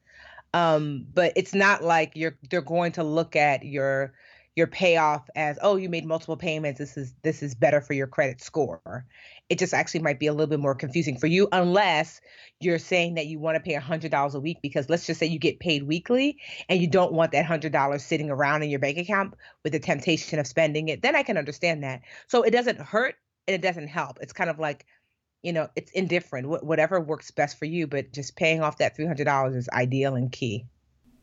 Um, 0.54 1.06
but 1.14 1.32
it's 1.38 1.54
not 1.54 1.82
like 1.82 2.12
you're 2.16 2.38
they're 2.50 2.62
going 2.62 2.92
to 2.94 3.04
look 3.04 3.38
at 3.38 3.64
your 3.64 4.14
your 4.60 4.68
payoff 4.68 5.30
as 5.38 5.58
oh 5.62 5.78
you 5.78 5.88
made 5.88 6.06
multiple 6.06 6.36
payments. 6.36 6.78
This 6.78 6.98
is 6.98 7.16
this 7.24 7.42
is 7.42 7.56
better 7.56 7.80
for 7.80 7.94
your 7.94 8.08
credit 8.08 8.42
score. 8.42 9.06
It 9.48 9.58
just 9.58 9.74
actually 9.74 10.02
might 10.02 10.20
be 10.20 10.28
a 10.28 10.34
little 10.34 10.48
bit 10.48 10.60
more 10.60 10.76
confusing 10.76 11.18
for 11.18 11.28
you 11.28 11.48
unless 11.54 12.20
you're 12.60 12.78
saying 12.78 13.16
that 13.16 13.28
you 13.28 13.40
want 13.40 13.56
to 13.56 13.62
pay 13.62 13.74
$100 13.74 14.34
a 14.36 14.40
week 14.40 14.58
because 14.62 14.90
let's 14.90 15.08
just 15.08 15.18
say 15.20 15.26
you 15.26 15.40
get 15.40 15.62
paid 15.62 15.84
weekly 15.84 16.38
and 16.68 16.82
you 16.82 16.88
don't 16.88 17.14
want 17.14 17.32
that 17.32 17.46
$100 17.46 18.02
sitting 18.02 18.30
around 18.30 18.62
in 18.62 18.70
your 18.70 18.80
bank 18.80 18.98
account 18.98 19.34
with 19.64 19.72
the 19.72 19.80
temptation 19.80 20.40
of 20.40 20.46
spending 20.46 20.90
it 20.90 21.02
then 21.02 21.16
i 21.16 21.24
can 21.24 21.38
understand 21.38 21.84
that. 21.84 22.02
So 22.28 22.44
it 22.44 22.52
doesn't 22.52 22.82
hurt 22.82 23.16
and 23.48 23.56
it 23.56 23.62
doesn't 23.62 23.88
help. 23.88 24.18
It's 24.22 24.34
kind 24.34 24.50
of 24.50 24.60
like 24.60 24.86
you 25.42 25.54
know 25.54 25.70
it's 25.78 25.92
indifferent. 25.94 26.48
Wh- 26.48 26.66
whatever 26.66 27.00
works 27.00 27.32
best 27.32 27.58
for 27.58 27.66
you 27.66 27.88
but 27.88 28.12
just 28.12 28.36
paying 28.36 28.62
off 28.62 28.80
that 28.80 28.98
$300 28.98 29.56
is 29.56 29.70
ideal 29.70 30.16
and 30.16 30.30
key 30.30 30.66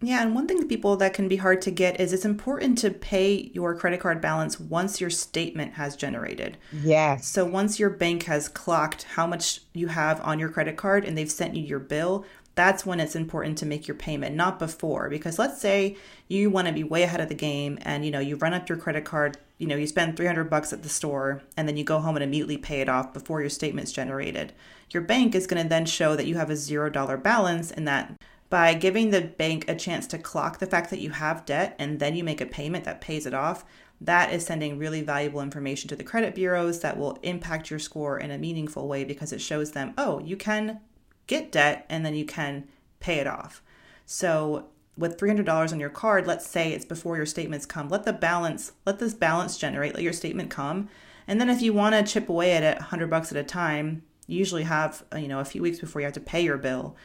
yeah, 0.03 0.23
and 0.23 0.35
one 0.35 0.47
thing 0.47 0.69
people 0.69 0.97
that 0.97 1.15
can 1.15 1.27
be 1.27 1.37
hard 1.37 1.63
to 1.63 1.71
get 1.71 1.99
is 1.99 2.13
it's 2.13 2.25
important 2.27 2.77
to 2.79 2.91
pay 2.91 3.51
your 3.55 3.75
credit 3.75 4.01
card 4.01 4.21
balance 4.21 4.61
once 4.61 5.01
your 5.01 5.09
statement 5.09 5.75
has 5.75 5.97
generated. 5.97 6.59
Yes. 6.71 7.27
So 7.27 7.47
once 7.47 7.79
your 7.81 7.89
bank 7.89 8.25
has 8.25 8.49
clocked 8.49 9.05
how 9.05 9.27
much 9.27 9.61
you 9.73 9.89
have 9.89 10.21
on 10.21 10.39
your 10.39 10.51
credit 10.51 10.77
card 10.77 11.05
and 11.05 11.17
they've 11.17 11.31
sent 11.31 11.57
you 11.57 11.63
your 11.63 11.79
bill, 11.79 12.27
that's 12.57 12.85
when 12.85 13.01
it's 13.01 13.17
important 13.17 13.57
to 13.59 13.67
make 13.67 13.89
your 13.89 13.95
payment, 13.95 14.37
not 14.37 14.59
before. 14.59 15.09
Because 15.09 15.39
let's 15.39 15.61
say 15.61 15.97
you 16.29 16.51
want 16.51 16.67
to 16.67 16.75
be 16.75 16.85
way 16.85 17.03
ahead 17.03 17.21
of 17.21 17.29
the 17.29 17.35
game 17.35 17.79
and 17.83 18.05
you 18.05 18.11
know, 18.11 18.21
you 18.21 18.37
run 18.37 18.55
up 18.55 18.69
your 18.69 18.79
credit 18.79 19.05
card, 19.07 19.39
you 19.57 19.67
know, 19.67 19.77
you 19.77 19.87
spend 19.87 20.17
300 20.17 20.45
bucks 20.51 20.75
at 20.75 20.83
the 20.83 20.89
store 20.91 21.43
and 21.57 21.67
then 21.67 21.79
you 21.79 21.85
go 21.85 22.01
home 22.01 22.17
and 22.17 22.23
immediately 22.23 22.59
pay 22.59 22.83
it 22.83 22.89
off 22.89 23.15
before 23.15 23.41
your 23.41 23.51
statement's 23.51 23.93
generated. 23.93 24.53
Your 24.91 25.03
bank 25.03 25.35
is 25.35 25.47
going 25.47 25.63
to 25.63 25.69
then 25.69 25.87
show 25.87 26.17
that 26.17 26.27
you 26.27 26.37
have 26.37 26.51
a 26.51 26.55
$0 26.55 27.23
balance 27.23 27.71
and 27.71 27.89
that 27.89 28.13
by 28.49 28.75
giving 28.75 29.11
the 29.11 29.21
bank 29.23 29.65
a 29.69 29.75
chance 29.75 30.07
to 30.09 30.19
clock 30.19 30.59
the 30.59 30.67
fact 30.67 30.91
that 30.91 31.01
you 31.01 31.11
have 31.11 31.45
debt 31.45 31.75
and 31.79 31.99
then 31.99 32.15
you 32.15 32.23
make 32.23 32.41
a 32.41 32.47
payment 32.47 32.85
that 32.85 33.01
pays 33.01 33.27
it 33.27 33.35
off, 33.35 33.65
that 34.01 34.33
is 34.33 34.45
sending 34.45 34.79
really 34.79 35.01
valuable 35.01 35.41
information 35.41 35.89
to 35.89 35.97
the 35.97 36.05
credit 36.05 36.35
bureaus 36.35 36.81
that 36.81 36.99
will 36.99 37.19
impact 37.23 37.71
your 37.71 37.79
score 37.79 38.19
in 38.19 38.31
a 38.31 38.39
meaningful 38.39 38.87
way 38.87 39.05
because 39.05 39.33
it 39.33 39.41
shows 39.41 39.73
them, 39.73 39.95
oh, 39.97 40.21
you 40.21 40.37
can 40.37 40.81
get 41.27 41.51
debt 41.51 41.87
and 41.89 42.05
then 42.05 42.15
you 42.15 42.25
can 42.25 42.69
pay 43.01 43.19
it 43.19 43.27
off. 43.27 43.63
So 44.05 44.67
with 44.97 45.19
$300 45.19 45.73
on 45.73 45.81
your 45.81 45.91
card, 45.91 46.27
let's 46.27 46.47
say 46.47 46.73
it's 46.73 46.85
before 46.85 47.17
your 47.17 47.27
statements 47.27 47.67
come, 47.67 47.89
let 47.89 48.05
the 48.05 48.13
balance, 48.13 48.73
let 48.85 48.99
this 48.99 49.15
balance 49.15 49.59
generate, 49.59 49.95
let 49.95 50.03
your 50.03 50.13
statement 50.13 50.51
come. 50.51 50.89
And 51.27 51.41
then 51.41 51.51
if 51.51 51.61
you 51.61 51.73
want 51.73 51.95
to 51.95 52.13
chip 52.13 52.29
away 52.29 52.53
at 52.53 52.63
it 52.63 52.79
100 52.79 53.11
bucks 53.11 53.33
at 53.33 53.39
a 53.39 53.45
time, 53.45 54.03
you 54.27 54.39
usually 54.39 54.65
have, 54.65 55.05
you 55.17 55.29
know, 55.29 55.41
a 55.41 55.45
few 55.45 55.63
weeks 55.63 55.79
before 55.79 56.01
you 56.01 56.07
have 56.07 56.15
to 56.15 56.21
pay 56.21 56.41
your 56.41 56.59
bill 56.59 56.97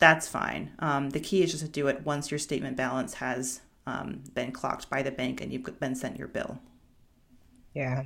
that's 0.00 0.26
fine. 0.26 0.72
Um, 0.80 1.10
the 1.10 1.20
key 1.20 1.42
is 1.42 1.52
just 1.52 1.64
to 1.64 1.70
do 1.70 1.86
it 1.86 2.04
once 2.04 2.30
your 2.30 2.38
statement 2.38 2.76
balance 2.76 3.14
has 3.14 3.60
um, 3.86 4.22
been 4.34 4.50
clocked 4.50 4.90
by 4.90 5.02
the 5.02 5.10
bank 5.10 5.40
and 5.40 5.52
you've 5.52 5.78
been 5.78 5.94
sent 5.94 6.18
your 6.18 6.28
bill. 6.28 6.58
Yeah. 7.74 8.04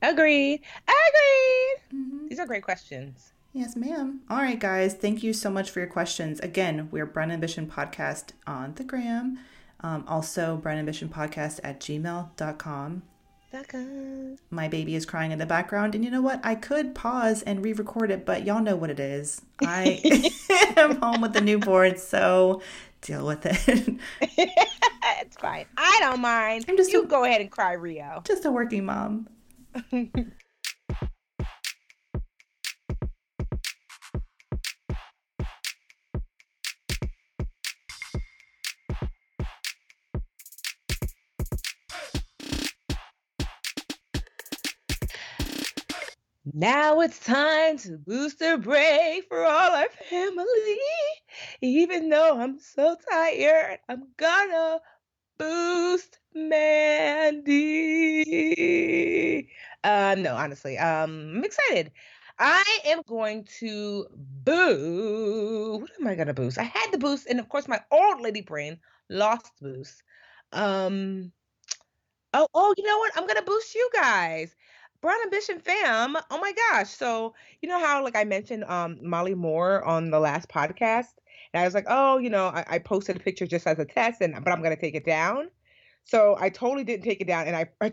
Agreed. 0.00 0.62
Agreed. 0.86 1.76
Mm-hmm. 1.92 2.26
These 2.28 2.38
are 2.38 2.46
great 2.46 2.62
questions. 2.62 3.32
Yes, 3.52 3.76
ma'am. 3.76 4.20
All 4.28 4.38
right, 4.38 4.58
guys. 4.58 4.94
Thank 4.94 5.22
you 5.22 5.32
so 5.32 5.50
much 5.50 5.70
for 5.70 5.78
your 5.80 5.88
questions. 5.88 6.40
Again, 6.40 6.88
we're 6.90 7.06
Brown 7.06 7.30
Ambition 7.30 7.68
Podcast 7.70 8.30
on 8.46 8.74
the 8.74 8.84
gram. 8.84 9.38
Um, 9.80 10.04
also, 10.08 10.56
Brown 10.56 10.78
Ambition 10.78 11.08
Podcast 11.08 11.60
at 11.62 11.80
gmail.com. 11.80 13.02
My 14.50 14.68
baby 14.68 14.96
is 14.96 15.06
crying 15.06 15.30
in 15.30 15.38
the 15.38 15.46
background, 15.46 15.94
and 15.94 16.04
you 16.04 16.10
know 16.10 16.20
what? 16.20 16.40
I 16.42 16.54
could 16.54 16.94
pause 16.94 17.42
and 17.42 17.64
re-record 17.64 18.10
it, 18.10 18.26
but 18.26 18.44
y'all 18.44 18.60
know 18.60 18.74
what 18.74 18.90
it 18.90 18.98
is. 18.98 19.42
I 19.60 20.00
am 20.76 20.96
home 20.96 21.20
with 21.20 21.34
the 21.34 21.40
newborn, 21.40 21.96
so 21.96 22.62
deal 23.00 23.24
with 23.26 23.46
it. 23.46 23.98
it's 24.20 25.36
fine. 25.36 25.66
I 25.76 25.98
don't 26.00 26.20
mind. 26.20 26.64
I'm 26.68 26.76
just 26.76 26.92
you 26.92 27.04
a, 27.04 27.06
go 27.06 27.24
ahead 27.24 27.40
and 27.40 27.50
cry, 27.50 27.74
Rio. 27.74 28.22
Just 28.26 28.44
a 28.44 28.50
working 28.50 28.86
mom. 28.86 29.28
Now 46.54 47.00
it's 47.00 47.18
time 47.18 47.76
to 47.78 47.98
boost 47.98 48.40
a 48.40 48.56
break 48.56 49.26
for 49.28 49.44
all 49.44 49.72
our 49.72 49.88
family. 50.08 50.78
Even 51.60 52.08
though 52.08 52.38
I'm 52.40 52.58
so 52.58 52.96
tired, 53.10 53.80
I'm 53.88 54.08
gonna 54.16 54.80
boost 55.38 56.18
Mandy. 56.34 58.20
Uh, 59.84 60.16
no, 60.18 60.34
honestly, 60.36 60.78
um, 60.78 61.34
I'm 61.36 61.44
excited. 61.44 61.92
I 62.38 62.64
am 62.86 63.02
going 63.06 63.46
to 63.60 64.06
boost. 64.12 65.82
What 65.82 65.90
am 66.00 66.06
I 66.06 66.14
gonna 66.16 66.34
boost? 66.34 66.58
I 66.58 66.64
had 66.64 66.92
the 66.92 66.98
boost, 66.98 67.26
and 67.28 67.40
of 67.40 67.48
course, 67.48 67.68
my 67.68 67.80
old 67.92 68.20
lady 68.22 68.42
brain 68.42 68.80
lost 69.10 69.50
boost. 69.60 70.02
Um. 70.52 71.32
Oh, 72.32 72.48
oh, 72.54 72.74
you 72.76 72.84
know 72.84 72.98
what? 72.98 73.12
I'm 73.16 73.26
gonna 73.26 73.42
boost 73.42 73.74
you 73.74 73.88
guys. 73.94 74.54
Brown 75.04 75.20
Ambition 75.22 75.60
fam. 75.60 76.16
Oh 76.30 76.38
my 76.40 76.54
gosh. 76.70 76.88
So, 76.88 77.34
you 77.60 77.68
know 77.68 77.78
how 77.78 78.02
like 78.02 78.16
I 78.16 78.24
mentioned 78.24 78.64
um 78.64 78.98
Mali 79.02 79.34
Moore 79.34 79.84
on 79.84 80.10
the 80.10 80.18
last 80.18 80.48
podcast? 80.48 81.12
And 81.52 81.60
I 81.60 81.64
was 81.66 81.74
like, 81.74 81.84
oh, 81.88 82.16
you 82.16 82.30
know, 82.30 82.46
I, 82.46 82.64
I 82.66 82.78
posted 82.78 83.14
a 83.16 83.20
picture 83.20 83.46
just 83.46 83.66
as 83.66 83.78
a 83.78 83.84
test 83.84 84.22
and 84.22 84.32
but 84.42 84.50
I'm 84.50 84.62
gonna 84.62 84.80
take 84.80 84.94
it 84.94 85.04
down. 85.04 85.50
So 86.04 86.36
I 86.40 86.48
totally 86.48 86.84
didn't 86.84 87.04
take 87.04 87.20
it 87.20 87.26
down 87.26 87.46
and 87.46 87.54
I 87.54 87.68
I 87.82 87.92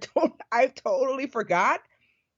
I 0.54 0.68
totally 0.68 1.28
forgot. 1.28 1.82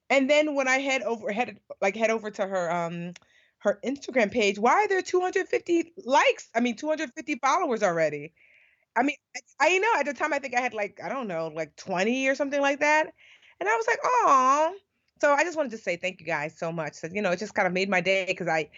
And 0.09 0.29
then 0.29 0.55
when 0.55 0.67
I 0.67 0.79
head 0.79 1.03
over 1.03 1.31
head 1.31 1.59
like 1.81 1.95
head 1.95 2.09
over 2.09 2.31
to 2.31 2.47
her 2.47 2.71
um 2.71 3.13
her 3.59 3.79
Instagram 3.85 4.31
page, 4.31 4.59
why 4.59 4.73
are 4.73 4.87
there 4.87 5.03
250 5.03 5.93
likes? 6.05 6.49
I 6.55 6.61
mean 6.61 6.75
250 6.77 7.35
followers 7.35 7.83
already. 7.83 8.33
I 8.95 9.03
mean, 9.03 9.15
I, 9.35 9.41
I 9.75 9.77
know 9.79 9.93
at 9.99 10.05
the 10.05 10.13
time 10.13 10.33
I 10.33 10.39
think 10.39 10.55
I 10.55 10.61
had 10.61 10.73
like 10.73 10.99
I 11.03 11.09
don't 11.09 11.27
know, 11.27 11.47
like 11.47 11.75
20 11.75 12.27
or 12.27 12.35
something 12.35 12.61
like 12.61 12.79
that. 12.81 13.13
And 13.63 13.69
I 13.69 13.77
was 13.77 13.87
like, 13.87 13.99
oh. 14.03 14.75
So 15.21 15.31
I 15.31 15.45
just 15.45 15.55
wanted 15.55 15.71
to 15.71 15.77
say 15.77 15.95
thank 15.95 16.19
you 16.19 16.25
guys 16.25 16.53
so 16.53 16.69
much. 16.69 16.95
So, 16.95 17.07
you 17.09 17.21
know, 17.21 17.31
it 17.31 17.39
just 17.39 17.55
kind 17.55 17.65
of 17.65 17.71
made 17.71 17.89
my 17.89 18.01
day 18.01 18.25
because 18.27 18.49
I, 18.49 18.69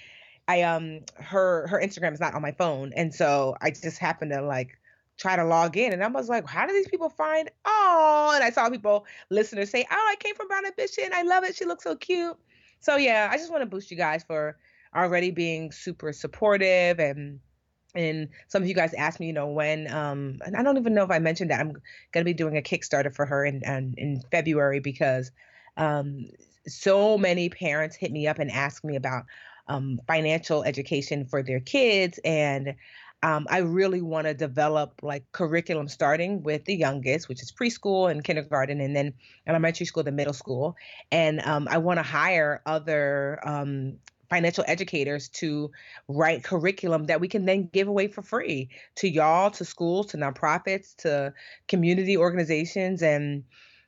I 0.48 0.62
um, 0.62 1.00
her 1.16 1.66
her 1.66 1.82
Instagram 1.82 2.14
is 2.14 2.20
not 2.20 2.36
on 2.36 2.44
my 2.44 2.52
phone, 2.52 2.94
and 2.96 3.12
so 3.12 3.56
I 3.62 3.72
just 3.72 3.98
happened 3.98 4.30
to 4.30 4.44
like 4.44 4.78
try 5.18 5.36
to 5.36 5.44
log 5.44 5.76
in, 5.76 5.92
and 5.92 6.04
I 6.04 6.08
was 6.08 6.30
like, 6.30 6.48
how 6.48 6.68
do 6.68 6.74
these 6.74 6.88
people 6.88 7.10
find? 7.10 7.50
Oh, 7.66 8.34
and 8.36 8.44
I 8.44 8.52
saw 8.52 8.70
people 8.70 9.08
listeners 9.32 9.72
say, 9.72 9.88
oh, 9.90 10.08
I 10.12 10.18
came 10.20 10.36
from 10.36 10.48
Brown 10.48 10.68
Ambition. 10.68 11.10
I 11.16 11.24
love 11.24 11.44
it. 11.46 11.56
She 11.56 11.66
looks 11.66 11.84
so 11.84 11.96
cute. 11.96 12.38
So 12.80 12.96
yeah, 12.98 13.28
I 13.32 13.38
just 13.38 13.50
want 13.50 13.64
to 13.64 13.66
boost 13.66 13.90
you 13.90 13.98
guys 13.98 14.24
for 14.24 14.56
already 14.96 15.32
being 15.32 15.72
super 15.72 16.14
supportive 16.14 17.00
and 17.00 17.40
and 17.96 18.30
some 18.48 18.62
of 18.62 18.68
you 18.68 18.76
guys 18.76 18.94
asked 18.94 19.20
me, 19.20 19.28
you 19.28 19.34
know, 19.34 19.48
when, 19.48 19.92
um, 19.94 20.40
and 20.46 20.56
I 20.56 20.64
don't 20.64 20.78
even 20.78 20.94
know 20.94 21.04
if 21.04 21.12
I 21.12 21.20
mentioned 21.20 21.52
that 21.52 21.60
I'm 21.60 21.72
going 22.12 22.24
to 22.24 22.24
be 22.24 22.34
doing 22.34 22.58
a 22.58 22.62
Kickstarter 22.62 23.14
for 23.14 23.26
her 23.26 23.46
in, 23.46 23.62
in, 23.64 23.94
in 23.98 24.22
February 24.32 24.80
because 24.80 25.32
um, 25.78 26.26
so 26.68 27.18
many 27.18 27.50
parents 27.50 27.96
hit 27.96 28.12
me 28.12 28.28
up 28.28 28.40
and 28.40 28.52
ask 28.52 28.84
me 28.84 28.96
about 28.96 29.24
um, 29.68 30.00
financial 30.08 30.64
education 30.64 31.26
for 31.26 31.42
their 31.42 31.60
kids. 31.60 32.20
And 32.24 32.76
um, 33.24 33.48
I 33.50 33.60
really 33.60 34.02
want 34.02 34.28
to 34.28 34.34
develop 34.34 35.00
like 35.02 35.24
curriculum 35.32 35.88
starting 35.88 36.44
with 36.44 36.66
the 36.66 36.76
youngest, 36.76 37.28
which 37.28 37.42
is 37.42 37.52
preschool 37.52 38.12
and 38.12 38.24
kindergarten, 38.24 38.82
and 38.82 38.96
then 38.96 39.14
elementary 39.48 39.86
school, 39.86 40.04
the 40.04 40.12
middle 40.12 40.34
school. 40.34 40.76
And 41.12 41.42
um, 41.42 41.68
I 41.70 41.80
want 41.80 41.98
to 41.98 42.04
hire 42.04 42.62
other 42.66 43.40
um, 43.44 43.98
financial 44.30 44.64
educators 44.68 45.30
to 45.30 45.72
write 46.08 46.44
curriculum 46.44 47.06
that 47.06 47.22
we 47.22 47.28
can 47.28 47.46
then 47.46 47.70
give 47.72 47.88
away 47.88 48.08
for 48.08 48.22
free 48.22 48.70
to 48.96 49.10
y'all, 49.10 49.52
to 49.52 49.66
schools, 49.66 50.08
to 50.08 50.18
nonprofits, 50.18 50.96
to 50.98 51.34
community 51.68 52.18
organizations 52.18 53.02
and 53.02 53.44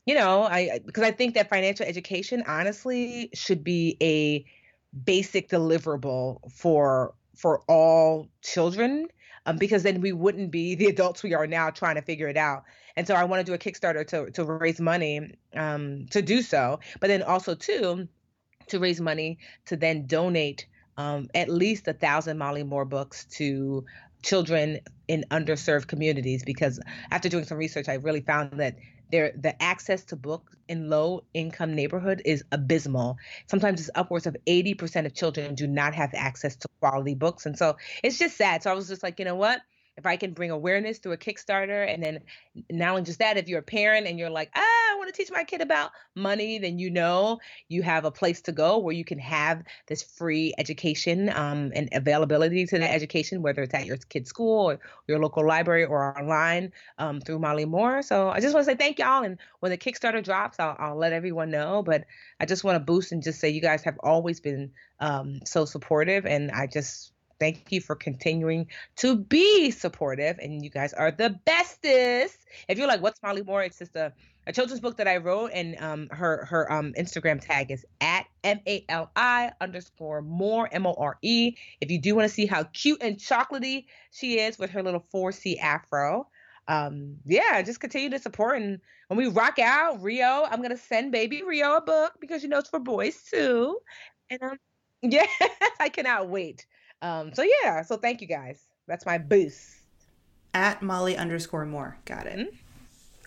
you 0.08 0.16
know, 0.16 0.44
I 0.44 0.80
because 0.86 1.04
I 1.04 1.12
think 1.12 1.36
that 1.36 1.50
financial 1.50 1.86
education 1.86 2.42
honestly 2.48 3.30
should 3.34 3.62
be 3.62 3.98
a 4.02 4.46
basic 5.04 5.50
deliverable 5.50 6.50
for 6.50 7.14
for 7.36 7.60
all 7.68 8.30
children 8.42 9.08
um, 9.46 9.58
because 9.58 9.84
then 9.84 10.00
we 10.00 10.14
wouldn't 10.14 10.50
be 10.50 10.76
the 10.76 10.86
adults 10.86 11.24
we 11.24 11.34
are 11.34 11.46
now 11.46 11.70
trying 11.70 11.96
to 11.96 12.02
figure 12.02 12.30
it 12.30 12.38
out. 12.38 12.64
And 12.96 13.06
so 13.06 13.16
I 13.16 13.26
want 13.26 13.46
to 13.46 13.50
do 13.50 13.54
a 13.54 13.58
Kickstarter 13.58 14.08
to 14.08 14.32
to 14.32 14.46
raise 14.46 14.80
money 14.80 15.36
um, 15.54 16.06
to 16.12 16.22
do 16.22 16.42
so, 16.42 16.80
but 17.02 17.08
then 17.08 17.22
also 17.22 17.54
too 17.54 18.08
to 18.68 18.80
raise 18.80 19.00
money 19.02 19.40
to 19.66 19.78
then 19.78 20.06
donate 20.06 20.68
um, 20.98 21.30
at 21.36 21.50
least 21.50 21.88
a 21.88 21.94
thousand 21.94 22.38
Mali 22.38 22.64
Moore 22.64 22.86
books 22.86 23.26
to 23.26 23.86
children 24.24 24.80
in 25.08 25.26
underserved 25.32 25.88
communities 25.88 26.44
because 26.44 26.80
after 27.12 27.30
doing 27.30 27.46
some 27.46 27.58
research, 27.58 27.88
I 27.88 27.96
really 27.96 28.22
found 28.22 28.60
that 28.60 28.76
there 29.12 29.32
the 29.38 29.62
access 29.62 30.04
to 30.06 30.16
books 30.16 30.54
in 30.68 30.90
low 30.90 31.24
income 31.34 31.74
neighborhood 31.74 32.22
is 32.26 32.44
abysmal. 32.52 33.18
Sometimes 33.46 33.80
it's 33.80 33.90
upwards 33.96 34.28
of 34.28 34.36
80% 34.46 35.06
of 35.06 35.14
children 35.14 35.56
do 35.56 35.68
not 35.68 35.94
have 35.96 36.12
access 36.14 36.56
to 36.58 36.68
quality 36.82 37.16
books. 37.16 37.46
And 37.46 37.58
so 37.58 37.78
it's 38.04 38.18
just 38.18 38.36
sad. 38.36 38.64
So 38.64 38.72
I 38.72 38.74
was 38.74 38.88
just 38.88 39.04
like, 39.04 39.20
you 39.20 39.26
know 39.26 39.36
what? 39.36 39.62
If 39.98 40.06
I 40.06 40.16
can 40.16 40.34
bring 40.34 40.52
awareness 40.52 41.00
through 41.00 41.14
a 41.14 41.18
Kickstarter, 41.18 41.92
and 41.92 42.04
then 42.04 42.20
not 42.70 42.90
only 42.92 43.02
just 43.02 43.20
that, 43.20 43.38
if 43.38 43.48
you're 43.48 43.60
a 43.60 43.64
parent 43.64 44.08
and 44.08 44.20
you're 44.20 44.30
like, 44.30 44.52
ah, 44.56 44.62
I 44.62 44.96
want 44.98 45.14
to 45.14 45.14
teach 45.14 45.32
my 45.32 45.44
kid 45.44 45.62
about 45.62 45.92
money, 46.16 46.60
then 46.60 46.78
you 46.80 46.90
know 46.90 47.40
you 47.68 47.82
have 47.82 48.06
a 48.06 48.12
place 48.12 48.42
to 48.42 48.52
go 48.52 48.78
where 48.78 48.94
you 48.94 49.04
can 49.04 49.20
have 49.20 49.64
this 49.88 50.04
free 50.04 50.54
education 50.58 51.30
um, 51.30 51.72
and 51.76 51.90
availability 51.92 52.66
to 52.68 52.80
that 52.80 52.94
education, 52.94 53.42
whether 53.42 53.64
it's 53.64 53.74
at 53.74 53.86
your 53.86 53.98
kid's 53.98 54.30
school 54.30 54.70
or 54.70 54.80
your 55.08 55.20
local 55.20 55.46
library 55.46 55.86
or 55.86 56.18
online 56.18 56.72
um, 56.98 57.20
through 57.20 57.40
Mali 57.40 57.66
Moore. 57.66 58.02
So 58.02 58.30
I 58.30 58.40
just 58.40 58.54
want 58.54 58.66
to 58.66 58.72
say 58.72 58.78
thank 58.78 59.00
y'all. 59.00 59.24
And 59.24 59.38
when 59.60 59.72
the 59.72 59.78
Kickstarter 59.78 60.24
drops, 60.24 60.60
I'll, 60.60 60.76
I'll 60.80 60.98
let 60.98 61.14
everyone 61.14 61.50
know. 61.50 61.82
But 61.84 62.06
I 62.40 62.46
just 62.46 62.64
want 62.64 62.76
to 62.76 62.80
boost 62.80 63.12
and 63.12 63.24
just 63.24 63.40
say 63.40 63.50
you 63.50 63.62
guys 63.62 63.84
have 63.84 63.98
always 64.04 64.40
been 64.40 64.72
um, 65.00 65.40
so 65.46 65.66
supportive, 65.66 66.26
and 66.26 66.52
I 66.52 66.68
just 66.68 67.12
thank 67.40 67.72
you 67.72 67.82
for 67.82 67.96
continuing 67.96 68.68
to 68.98 69.16
be 69.18 69.72
supportive. 69.72 70.38
And 70.40 70.64
you 70.64 70.70
guys 70.70 70.94
are 70.94 71.12
the 71.12 71.40
bestest. 71.46 72.38
If 72.68 72.78
you're 72.78 72.88
like, 72.88 73.02
what's 73.02 73.22
Mali 73.22 73.44
Moore? 73.44 73.64
It's 73.64 73.80
just 73.80 73.96
a, 73.96 74.14
a 74.48 74.54
children's 74.54 74.80
book 74.82 74.98
that 74.98 75.08
I 75.08 75.18
wrote, 75.18 75.52
and 75.54 75.78
um, 75.82 76.08
her 76.12 76.46
her 76.46 76.72
um, 76.72 76.94
Instagram 76.94 77.40
tag 77.42 77.72
is 77.72 77.86
at 78.02 78.26
M 78.44 78.60
A 78.68 78.86
L 78.90 79.12
I 79.16 79.52
underscore 79.60 80.22
more 80.22 80.70
M 80.72 80.86
O 80.88 80.94
R 80.98 81.18
E. 81.22 81.56
If 81.82 81.92
you 81.92 82.00
do 82.00 82.16
want 82.16 82.28
to 82.28 82.34
see 82.34 82.46
how 82.46 82.64
cute 82.64 83.02
and 83.02 83.18
chocolatey 83.18 83.86
she 84.12 84.40
is 84.40 84.58
with 84.58 84.72
her 84.72 84.82
little 84.84 85.04
4C 85.14 85.60
afro, 85.60 86.28
um, 86.68 87.18
yeah, 87.26 87.62
just 87.62 87.80
continue 87.80 88.10
to 88.12 88.20
support. 88.20 88.62
And 88.62 88.80
when 89.08 89.18
we 89.18 89.28
rock 89.28 89.60
out 89.60 90.02
Rio, 90.02 90.46
I'm 90.50 90.62
gonna 90.62 90.78
send 90.78 91.12
baby 91.12 91.44
Rio 91.44 91.76
a 91.76 91.82
book 91.82 92.14
because 92.20 92.44
you 92.44 92.50
know 92.50 92.60
it's 92.60 92.70
for 92.70 92.80
boys 92.80 93.24
too. 93.24 93.78
And 94.30 94.42
um, 94.44 94.58
yeah, 95.02 95.26
I 95.80 95.90
cannot 95.90 96.30
wait. 96.30 96.66
Um, 97.02 97.34
so 97.34 97.44
yeah, 97.64 97.82
so 97.82 97.98
thank 97.98 98.22
you 98.22 98.28
guys. 98.28 98.62
That's 98.88 99.06
my 99.06 99.18
boost. 99.18 99.76
At 100.54 100.82
Mali 100.82 101.18
underscore 101.18 101.66
more. 101.66 101.98
Got 102.06 102.28
it. 102.28 102.40
Mm-hmm. 102.40 102.56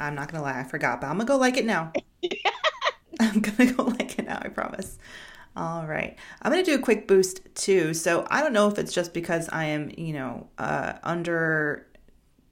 I'm 0.00 0.14
not 0.14 0.32
gonna 0.32 0.42
lie, 0.42 0.58
I 0.58 0.64
forgot, 0.64 1.00
but 1.00 1.08
I'm 1.08 1.18
gonna 1.18 1.26
go 1.26 1.36
like 1.36 1.56
it 1.56 1.66
now. 1.66 1.92
I'm 3.20 3.40
gonna 3.40 3.72
go 3.72 3.84
like 3.84 4.18
it 4.18 4.26
now, 4.26 4.40
I 4.42 4.48
promise. 4.48 4.98
All 5.56 5.86
right. 5.86 6.16
I'm 6.42 6.52
going 6.52 6.64
to 6.64 6.70
do 6.70 6.78
a 6.78 6.82
quick 6.82 7.08
boost 7.08 7.40
too. 7.54 7.92
So 7.92 8.26
I 8.30 8.40
don't 8.40 8.52
know 8.52 8.68
if 8.68 8.78
it's 8.78 8.92
just 8.92 9.12
because 9.12 9.48
I 9.50 9.64
am, 9.64 9.90
you 9.96 10.12
know, 10.12 10.46
uh, 10.58 10.94
under 11.02 11.86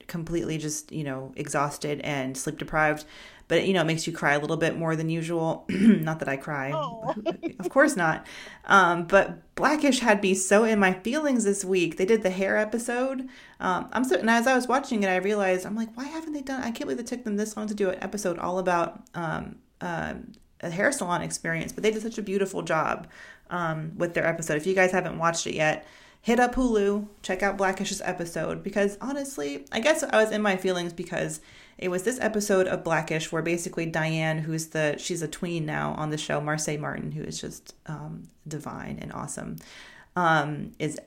completely 0.09 0.57
just, 0.57 0.91
you 0.91 1.03
know, 1.03 1.31
exhausted 1.35 2.01
and 2.01 2.37
sleep 2.37 2.57
deprived. 2.57 3.05
But, 3.47 3.65
you 3.65 3.73
know, 3.73 3.81
it 3.81 3.85
makes 3.85 4.05
you 4.05 4.13
cry 4.13 4.33
a 4.33 4.39
little 4.39 4.57
bit 4.57 4.77
more 4.77 4.95
than 4.95 5.09
usual. 5.09 5.65
not 5.69 6.19
that 6.19 6.29
I 6.29 6.37
cry. 6.37 6.71
Oh. 6.71 7.15
of 7.59 7.69
course 7.69 7.95
not. 7.95 8.27
Um, 8.65 9.05
but 9.05 9.55
Blackish 9.55 9.99
had 9.99 10.21
me 10.21 10.35
so 10.35 10.65
in 10.65 10.77
my 10.77 10.93
feelings 10.93 11.45
this 11.45 11.65
week. 11.65 11.97
They 11.97 12.05
did 12.05 12.21
the 12.21 12.29
hair 12.29 12.57
episode. 12.57 13.27
Um, 13.59 13.89
I'm 13.91 14.03
so, 14.03 14.17
and 14.17 14.29
as 14.29 14.45
I 14.45 14.55
was 14.55 14.67
watching 14.67 15.01
it, 15.01 15.07
I 15.07 15.15
realized, 15.15 15.65
I'm 15.65 15.75
like, 15.75 15.95
why 15.97 16.05
haven't 16.05 16.33
they 16.33 16.41
done, 16.41 16.61
I 16.61 16.65
can't 16.71 16.81
believe 16.81 16.99
it 16.99 17.07
took 17.07 17.23
them 17.23 17.37
this 17.37 17.57
long 17.57 17.67
to 17.67 17.73
do 17.73 17.89
an 17.89 17.97
episode 18.03 18.37
all 18.37 18.59
about 18.59 19.01
um, 19.15 19.55
uh, 19.81 20.13
a 20.61 20.69
hair 20.69 20.91
salon 20.91 21.23
experience. 21.23 21.71
But 21.71 21.81
they 21.83 21.91
did 21.91 22.03
such 22.03 22.19
a 22.19 22.21
beautiful 22.23 22.61
job 22.61 23.07
um, 23.49 23.93
with 23.97 24.13
their 24.13 24.27
episode. 24.27 24.57
If 24.57 24.67
you 24.67 24.75
guys 24.75 24.91
haven't 24.91 25.17
watched 25.17 25.47
it 25.47 25.55
yet, 25.55 25.87
hit 26.21 26.39
up 26.39 26.55
Hulu, 26.55 27.07
check 27.21 27.43
out 27.43 27.57
Blackish's 27.57 28.01
episode 28.03 28.63
because 28.63 28.97
honestly, 29.01 29.65
I 29.71 29.79
guess 29.79 30.03
I 30.03 30.21
was 30.21 30.31
in 30.31 30.41
my 30.41 30.57
feelings 30.57 30.93
because 30.93 31.41
it 31.77 31.89
was 31.89 32.03
this 32.03 32.19
episode 32.19 32.67
of 32.67 32.83
Blackish 32.83 33.31
where 33.31 33.41
basically 33.41 33.85
Diane, 33.85 34.39
who's 34.39 34.67
the 34.67 34.95
she's 34.97 35.21
a 35.21 35.27
tween 35.27 35.65
now 35.65 35.93
on 35.93 36.09
the 36.09 36.17
show, 36.17 36.41
Marsai 36.41 36.79
Martin, 36.79 37.11
who 37.11 37.23
is 37.23 37.39
just 37.39 37.73
um, 37.85 38.27
divine 38.47 38.99
and 39.01 39.13
awesome, 39.13 39.57
um, 40.15 40.73
is 40.77 40.99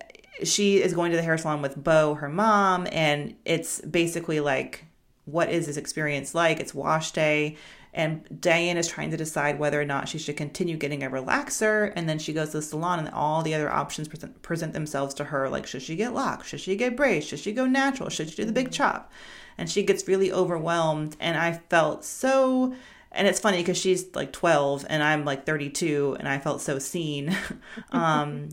she 0.45 0.83
is 0.83 0.95
going 0.95 1.11
to 1.11 1.17
the 1.17 1.23
hair 1.23 1.37
salon 1.37 1.61
with 1.61 1.83
Bo, 1.83 2.15
her 2.15 2.29
mom, 2.29 2.89
and 2.91 3.35
it's 3.45 3.83
basically 3.83 4.41
like, 4.41 4.87
what 5.27 5.51
is 5.51 5.67
this 5.67 5.77
experience 5.77 6.35
like? 6.35 6.59
It's 6.59 6.75
wash 6.75 7.13
day 7.13 7.57
and 7.95 8.41
Diane 8.41 8.79
is 8.79 8.89
trying 8.89 9.11
to 9.11 9.19
decide 9.19 9.59
whether 9.59 9.81
or 9.81 9.85
not 9.85 10.09
she 10.09 10.19
should 10.19 10.37
continue 10.37 10.79
getting 10.79 11.03
a 11.03 11.11
relaxer. 11.11 11.93
And 11.95 12.09
then 12.09 12.19
she 12.19 12.33
goes 12.33 12.51
to 12.51 12.59
the 12.59 12.63
salon, 12.63 12.99
and 12.99 13.11
all 13.11 13.43
the 13.43 13.55
other 13.55 13.71
options 13.71 14.09
present, 14.09 14.41
present 14.41 14.73
themselves 14.73 15.13
to 15.15 15.25
her 15.25 15.49
like, 15.51 15.67
should 15.67 15.83
she 15.83 15.97
get 15.97 16.15
locked? 16.15 16.47
Should 16.47 16.61
she 16.61 16.75
get 16.75 16.97
braids? 16.97 17.27
Should 17.27 17.41
she 17.41 17.53
go 17.53 17.67
natural? 17.67 18.09
Should 18.09 18.31
she 18.31 18.37
do 18.37 18.45
the 18.47 18.53
big 18.53 18.67
mm-hmm. 18.67 18.75
chop? 18.75 19.13
And 19.59 19.69
she 19.69 19.83
gets 19.83 20.09
really 20.09 20.33
overwhelmed. 20.33 21.17
And 21.21 21.37
I 21.37 21.61
felt 21.69 22.05
so. 22.05 22.75
And 23.11 23.29
it's 23.29 23.41
funny 23.41 23.59
because 23.59 23.77
she's 23.77 24.15
like 24.15 24.33
12 24.33 24.87
and 24.89 25.03
I'm 25.03 25.27
like 25.27 25.45
32, 25.45 26.17
and 26.19 26.27
I 26.27 26.39
felt 26.39 26.63
so 26.63 26.79
seen. 26.79 27.37
um, 27.91 28.49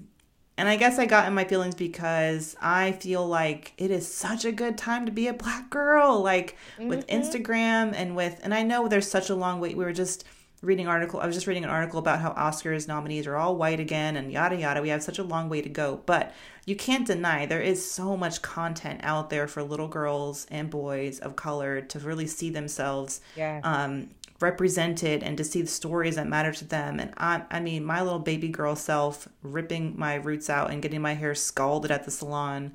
and 0.59 0.67
I 0.67 0.75
guess 0.75 0.99
I 0.99 1.05
got 1.05 1.25
in 1.25 1.33
my 1.33 1.45
feelings 1.45 1.73
because 1.73 2.53
I 2.61 2.91
feel 2.91 3.25
like 3.25 3.71
it 3.77 3.91
is 3.91 4.13
such 4.13 4.43
a 4.43 4.51
good 4.51 4.77
time 4.77 5.05
to 5.05 5.11
be 5.11 5.27
a 5.27 5.33
black 5.33 5.69
girl, 5.69 6.21
like 6.21 6.57
mm-hmm. 6.77 6.89
with 6.89 7.07
Instagram 7.07 7.93
and 7.95 8.13
with, 8.13 8.41
and 8.43 8.53
I 8.53 8.63
know 8.63 8.89
there's 8.89 9.09
such 9.09 9.29
a 9.29 9.35
long 9.35 9.61
wait. 9.61 9.77
We 9.77 9.85
were 9.85 9.93
just 9.93 10.25
reading 10.61 10.85
article. 10.85 11.21
I 11.21 11.27
was 11.27 11.35
just 11.37 11.47
reading 11.47 11.63
an 11.63 11.69
article 11.69 11.97
about 11.97 12.19
how 12.19 12.33
Oscars 12.33 12.89
nominees 12.89 13.25
are 13.25 13.37
all 13.37 13.55
white 13.55 13.79
again 13.79 14.17
and 14.17 14.33
yada 14.33 14.57
yada. 14.57 14.81
We 14.81 14.89
have 14.89 15.01
such 15.01 15.17
a 15.17 15.23
long 15.23 15.47
way 15.47 15.61
to 15.61 15.69
go, 15.69 16.01
but 16.05 16.33
you 16.65 16.75
can't 16.75 17.07
deny 17.07 17.45
there 17.45 17.61
is 17.61 17.89
so 17.89 18.17
much 18.17 18.41
content 18.41 18.99
out 19.03 19.29
there 19.29 19.47
for 19.47 19.63
little 19.63 19.87
girls 19.87 20.45
and 20.51 20.69
boys 20.69 21.19
of 21.19 21.37
color 21.37 21.79
to 21.81 21.99
really 21.99 22.27
see 22.27 22.49
themselves 22.49 23.21
yeah. 23.37 23.61
um, 23.63 24.09
represented 24.39 25.21
and 25.23 25.37
to 25.37 25.43
see 25.43 25.61
the 25.61 25.67
stories 25.67 26.15
that 26.15 26.27
matter 26.27 26.51
to 26.51 26.65
them. 26.65 26.99
And 26.99 27.13
I, 27.17 27.43
I 27.51 27.59
mean, 27.59 27.83
my 27.83 28.01
little 28.01 28.19
baby 28.19 28.47
girl 28.47 28.75
self 28.75 29.27
ripping 29.41 29.95
my 29.97 30.15
roots 30.15 30.49
out 30.49 30.71
and 30.71 30.81
getting 30.81 31.01
my 31.01 31.13
hair 31.13 31.35
scalded 31.35 31.91
at 31.91 32.05
the 32.05 32.11
salon, 32.11 32.73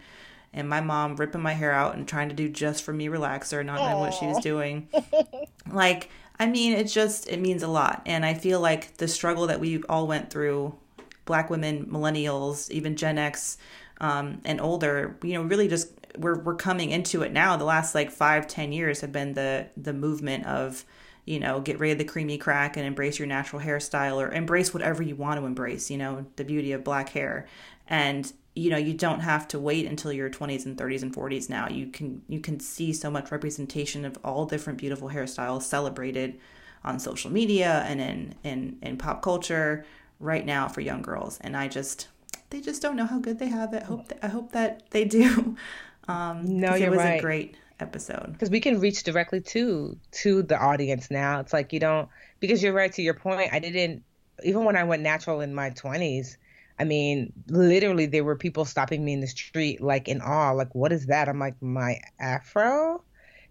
and 0.53 0.68
my 0.68 0.81
mom 0.81 1.16
ripping 1.16 1.42
my 1.42 1.55
hair 1.55 1.72
out 1.72 1.96
and 1.96 2.07
trying 2.07 2.29
to 2.29 2.35
do 2.35 2.48
just 2.48 2.85
for 2.85 2.92
me 2.92 3.09
relaxer, 3.09 3.64
not 3.64 3.81
knowing 3.81 4.00
what 4.00 4.14
she 4.14 4.27
was 4.27 4.38
doing. 4.38 4.88
like, 5.72 6.11
I 6.38 6.46
mean, 6.46 6.72
it 6.72 6.85
just 6.85 7.29
it 7.29 7.40
means 7.40 7.62
a 7.62 7.68
lot, 7.68 8.03
and 8.07 8.24
I 8.24 8.35
feel 8.35 8.61
like 8.61 8.96
the 8.98 9.09
struggle 9.09 9.46
that 9.48 9.61
we 9.61 9.83
all 9.85 10.07
went 10.07 10.31
through, 10.31 10.77
Black 11.24 11.48
women, 11.50 11.87
millennials, 11.87 12.70
even 12.70 12.96
Gen 12.96 13.18
X. 13.18 13.59
Um, 14.00 14.40
and 14.44 14.61
older, 14.61 15.16
you 15.22 15.35
know, 15.35 15.42
really 15.42 15.68
just 15.68 15.88
we're 16.18 16.38
we're 16.38 16.57
coming 16.57 16.90
into 16.90 17.22
it 17.22 17.33
now. 17.33 17.57
The 17.57 17.64
last 17.64 17.94
like 17.94 18.11
five, 18.11 18.46
ten 18.46 18.72
years 18.72 19.00
have 19.00 19.12
been 19.12 19.35
the 19.35 19.68
the 19.77 19.92
movement 19.92 20.46
of 20.46 20.85
you 21.25 21.41
know, 21.41 21.61
get 21.61 21.79
rid 21.79 21.93
of 21.93 21.99
the 21.99 22.05
creamy 22.05 22.39
crack 22.39 22.77
and 22.77 22.87
embrace 22.87 23.19
your 23.19 23.29
natural 23.29 23.63
hairstyle 23.63 24.17
or 24.17 24.31
embrace 24.31 24.75
whatever 24.75 25.03
you 25.03 25.17
want 25.17 25.41
to 25.41 25.47
embrace, 25.47 25.91
you 25.91 25.97
know, 25.97 26.27
the 26.37 26.45
beauty 26.45 26.73
of 26.73 26.85
black 26.85 27.11
hair. 27.11 27.47
And 27.89 28.31
you 28.57 28.71
know, 28.71 28.77
you 28.77 28.95
don't 28.95 29.21
have 29.21 29.49
to 29.49 29.59
wait 29.59 29.85
until 29.85 30.13
your 30.13 30.31
20s 30.31 30.65
and 30.65 30.77
30s 30.77 31.03
and 31.03 31.13
40s 31.13 31.51
now. 31.51 31.69
You 31.69 31.89
can 31.89 32.23
you 32.29 32.41
can 32.41 32.61
see 32.61 32.93
so 32.93 33.11
much 33.11 33.33
representation 33.33 34.05
of 34.05 34.17
all 34.23 34.47
different 34.47 34.79
beautiful 34.79 35.09
hairstyles 35.09 35.63
celebrated 35.63 36.39
on 36.85 36.99
social 36.99 37.33
media 37.33 37.85
and 37.87 38.01
in 38.01 38.35
in 38.45 38.79
in 38.83 38.97
pop 38.97 39.23
culture 39.23 39.85
right 40.21 40.47
now 40.47 40.69
for 40.69 40.83
young 40.83 41.03
girls. 41.03 41.39
And 41.41 41.57
I 41.57 41.69
just 41.69 42.09
they 42.51 42.61
just 42.61 42.81
don't 42.81 42.97
know 42.97 43.07
how 43.07 43.19
good 43.19 43.39
they 43.39 43.49
have 43.49 43.75
it. 43.75 43.83
Hope 43.85 44.09
that, 44.09 44.19
I 44.23 44.29
hope 44.29 44.53
that 44.53 44.91
they 44.91 45.05
do. 45.05 45.57
Um, 46.07 46.61
no, 46.61 46.75
you're 46.75 46.89
it 46.89 46.91
was 46.91 46.99
right. 46.99 47.19
a 47.19 47.23
great 47.23 47.57
episode. 47.81 48.33
Because 48.33 48.51
we 48.51 48.61
can 48.61 48.81
reach 48.81 49.03
directly 49.03 49.41
to 49.41 49.97
to 50.13 50.43
the 50.43 50.59
audience 50.59 51.11
now. 51.11 51.41
It's 51.41 51.53
like 51.53 51.73
you 51.73 51.81
don't 51.81 52.09
because 52.41 52.63
you're 52.63 52.73
right 52.73 52.93
to 52.93 53.03
your 53.03 53.15
point 53.15 53.53
i 53.53 53.59
didn't 53.59 54.03
even 54.43 54.65
when 54.65 54.77
i 54.77 54.85
went 54.85 55.03
natural 55.03 55.41
in 55.41 55.55
my 55.55 55.71
20s 55.71 56.37
i 56.79 56.85
mean 56.85 57.33
literally 57.49 58.05
there 58.05 58.25
were 58.25 58.37
people 58.37 58.65
stopping 58.65 59.05
me 59.05 59.15
in 59.15 59.21
the 59.21 59.27
street 59.27 59.81
like 59.81 60.09
in 60.09 60.21
awe 60.21 60.51
like 60.51 60.75
what 60.75 60.93
is 60.93 61.07
that? 61.07 61.29
I'm 61.29 61.39
like 61.39 61.61
my 61.63 62.01
afro? 62.21 63.03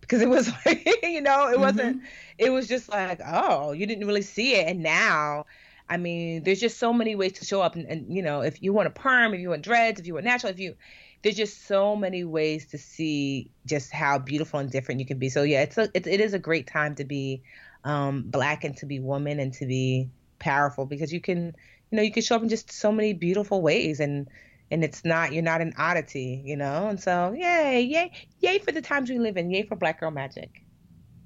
Because 0.02 0.22
it 0.22 0.30
was 0.30 0.52
like 0.66 0.86
you 1.04 1.22
know 1.22 1.48
it 1.48 1.54
mm-hmm. 1.54 1.62
wasn't 1.62 2.02
it 2.38 2.52
was 2.52 2.68
just 2.68 2.90
like 2.90 3.20
oh 3.26 3.72
you 3.72 3.86
didn't 3.86 4.08
really 4.08 4.22
see 4.22 4.56
it. 4.56 4.68
And 4.68 4.84
now 4.84 5.46
I 5.90 5.98
mean, 5.98 6.44
there's 6.44 6.62
just 6.62 6.80
so 6.80 6.94
many 6.94 7.14
ways 7.14 7.34
to 7.34 7.46
show 7.46 7.62
up, 7.62 7.76
and, 7.76 7.86
and, 7.88 8.12
you 8.12 8.22
know, 8.22 8.42
if 8.42 8.64
you 8.64 8.72
want 8.72 8.88
a 8.88 8.90
perm, 8.90 9.34
if 9.34 9.42
you 9.42 9.50
want 9.50 9.64
dreads, 9.64 10.00
if 10.00 10.08
you 10.08 10.14
want 10.14 10.26
natural, 10.26 10.52
if 10.52 10.58
you, 10.58 10.76
there's 11.24 11.38
just 11.38 11.66
so 11.68 11.96
many 11.96 12.26
ways 12.26 12.68
to 12.68 12.78
see 12.78 13.50
just 13.66 13.92
how 13.92 14.20
beautiful 14.20 14.60
and 14.60 14.70
different 14.70 15.00
you 15.00 15.06
can 15.06 15.18
be. 15.18 15.30
So 15.30 15.44
yeah, 15.44 15.62
it's 15.62 15.78
a 15.78 15.90
it, 15.94 16.06
it 16.06 16.20
is 16.20 16.34
a 16.34 16.40
great 16.40 16.68
time 16.68 16.96
to 16.96 17.06
be 17.06 17.42
um, 17.86 18.24
black 18.24 18.64
and 18.64 18.76
to 18.78 18.86
be 18.86 19.00
woman 19.00 19.40
and 19.40 19.54
to 19.54 19.66
be 19.66 20.10
powerful 20.40 20.86
because 20.86 21.14
you 21.14 21.22
can 21.22 21.56
you 21.90 21.96
know 21.96 22.02
you 22.02 22.12
can 22.12 22.22
show 22.22 22.36
up 22.36 22.44
in 22.44 22.50
just 22.50 22.72
so 22.72 22.92
many 22.92 23.14
beautiful 23.14 23.62
ways 23.62 24.02
and 24.02 24.28
and 24.70 24.84
it's 24.84 25.06
not 25.06 25.32
you're 25.32 25.44
not 25.44 25.62
an 25.62 25.74
oddity 25.78 26.42
you 26.46 26.58
know? 26.58 26.88
And 26.90 27.00
so 27.00 27.34
yay 27.36 27.82
yay 27.82 28.12
yay 28.40 28.60
for 28.60 28.74
the 28.74 28.82
times 28.82 29.10
we 29.10 29.18
live 29.18 29.38
in. 29.38 29.50
Yay 29.50 29.64
for 29.64 29.78
black 29.78 30.02
girl 30.02 30.12
magic. 30.12 30.62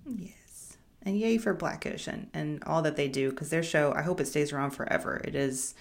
Yes. 0.05 0.77
And 1.01 1.17
yay 1.17 1.37
for 1.37 1.53
blackish 1.53 2.07
and, 2.07 2.29
and 2.33 2.63
all 2.65 2.83
that 2.83 2.97
they 2.97 3.07
do 3.07 3.31
because 3.31 3.49
their 3.49 3.63
show 3.63 3.93
i 3.95 4.01
hope 4.03 4.21
it 4.21 4.27
stays 4.27 4.53
around 4.53 4.71
forever. 4.71 5.19
It 5.23 5.33
is 5.33 5.73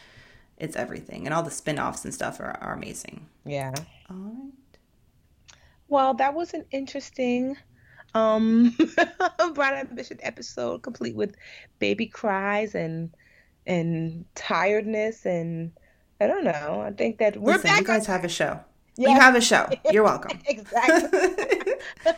it's 0.59 0.77
everything 0.77 1.27
and 1.27 1.35
all 1.35 1.43
the 1.43 1.51
spin-offs 1.51 2.05
and 2.05 2.15
stuff 2.15 2.41
are, 2.41 2.57
are 2.61 2.75
amazing 2.75 3.27
yeah 3.45 3.73
all 4.11 4.17
right 4.17 4.53
well 5.89 6.15
that 6.15 6.35
was 6.35 6.55
an 6.55 6.65
interesting 6.71 7.57
um 8.15 8.77
bright 9.55 9.75
ambition 9.75 10.19
episode 10.23 10.83
complete 10.83 11.15
with 11.15 11.35
baby 11.79 12.07
cries 12.07 12.75
and 12.75 13.11
and 13.67 14.25
tiredness 14.35 15.27
and 15.27 15.73
i 16.21 16.27
don't 16.27 16.45
know 16.45 16.83
i 16.87 16.91
think 16.93 17.19
that 17.19 17.37
we're 17.37 17.53
Listen, 17.53 17.71
back 17.71 17.81
you 17.81 17.87
guys 17.87 18.07
have 18.07 18.25
a 18.25 18.29
show 18.29 18.61
Yes. 18.97 19.11
You 19.11 19.21
have 19.21 19.35
a 19.35 19.41
show. 19.41 19.69
You're 19.93 20.05
welcome. 20.05 20.39
exactly. 20.47 21.75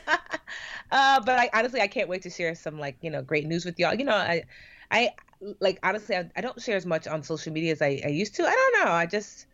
uh, 0.92 1.20
but 1.20 1.38
I 1.38 1.50
honestly, 1.52 1.80
I 1.80 1.88
can't 1.88 2.08
wait 2.08 2.22
to 2.22 2.30
share 2.30 2.54
some 2.54 2.78
like 2.78 2.96
you 3.00 3.10
know 3.10 3.20
great 3.20 3.46
news 3.46 3.64
with 3.64 3.78
y'all. 3.78 3.94
You 3.94 4.04
know, 4.04 4.14
I, 4.14 4.44
I 4.90 5.10
like 5.60 5.78
honestly, 5.82 6.16
I, 6.16 6.30
I 6.36 6.40
don't 6.40 6.60
share 6.60 6.76
as 6.76 6.86
much 6.86 7.06
on 7.06 7.22
social 7.22 7.52
media 7.52 7.72
as 7.72 7.82
I, 7.82 8.00
I 8.04 8.08
used 8.08 8.34
to. 8.36 8.46
I 8.46 8.50
don't 8.50 8.84
know. 8.84 8.92
I 8.92 9.06
just 9.06 9.46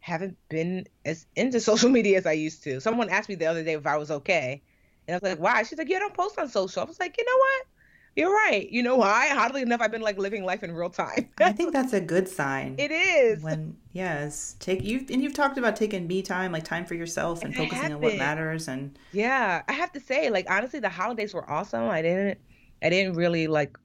haven't 0.00 0.36
been 0.48 0.86
as 1.04 1.26
into 1.36 1.60
social 1.70 1.90
media 1.90 2.18
as 2.18 2.26
I 2.26 2.32
used 2.32 2.62
to. 2.64 2.80
Someone 2.80 3.08
asked 3.10 3.28
me 3.28 3.34
the 3.34 3.46
other 3.46 3.64
day 3.64 3.74
if 3.74 3.86
I 3.86 3.96
was 3.96 4.10
okay, 4.10 4.62
and 5.06 5.14
I 5.14 5.18
was 5.18 5.22
like, 5.22 5.40
"Why?" 5.40 5.62
She's 5.62 5.78
like, 5.78 5.88
"You 5.88 5.98
don't 5.98 6.14
post 6.14 6.38
on 6.38 6.48
social." 6.48 6.82
I 6.82 6.84
was 6.84 7.00
like, 7.00 7.16
"You 7.18 7.24
know 7.24 7.38
what? 7.38 7.66
You're 8.14 8.30
right. 8.30 8.68
You 8.70 8.82
know 8.82 8.96
why? 8.96 9.34
Oddly 9.34 9.62
enough, 9.62 9.80
I've 9.80 9.90
been 9.90 10.02
like 10.02 10.18
living 10.18 10.44
life 10.44 10.62
in 10.62 10.72
real 10.72 10.90
time. 10.90 11.30
I 11.40 11.52
think 11.52 11.72
that's 11.72 11.94
a 11.94 12.00
good 12.00 12.28
sign. 12.28 12.74
It 12.78 12.90
is. 12.90 13.42
When 13.42 13.76
yes, 13.92 14.56
take 14.60 14.84
you 14.84 15.06
and 15.10 15.22
you've 15.22 15.32
talked 15.32 15.56
about 15.56 15.76
taking 15.76 16.06
me 16.06 16.20
time, 16.20 16.52
like 16.52 16.64
time 16.64 16.84
for 16.84 16.94
yourself 16.94 17.42
and, 17.42 17.54
and 17.54 17.56
focusing 17.56 17.92
on 17.92 18.00
what 18.00 18.16
matters. 18.18 18.68
And 18.68 18.98
yeah, 19.12 19.62
I 19.66 19.72
have 19.72 19.92
to 19.92 20.00
say, 20.00 20.28
like 20.28 20.50
honestly, 20.50 20.78
the 20.78 20.90
holidays 20.90 21.32
were 21.32 21.48
awesome. 21.50 21.88
I 21.88 22.02
didn't, 22.02 22.38
I 22.82 22.90
didn't 22.90 23.14
really 23.14 23.46
like 23.46 23.78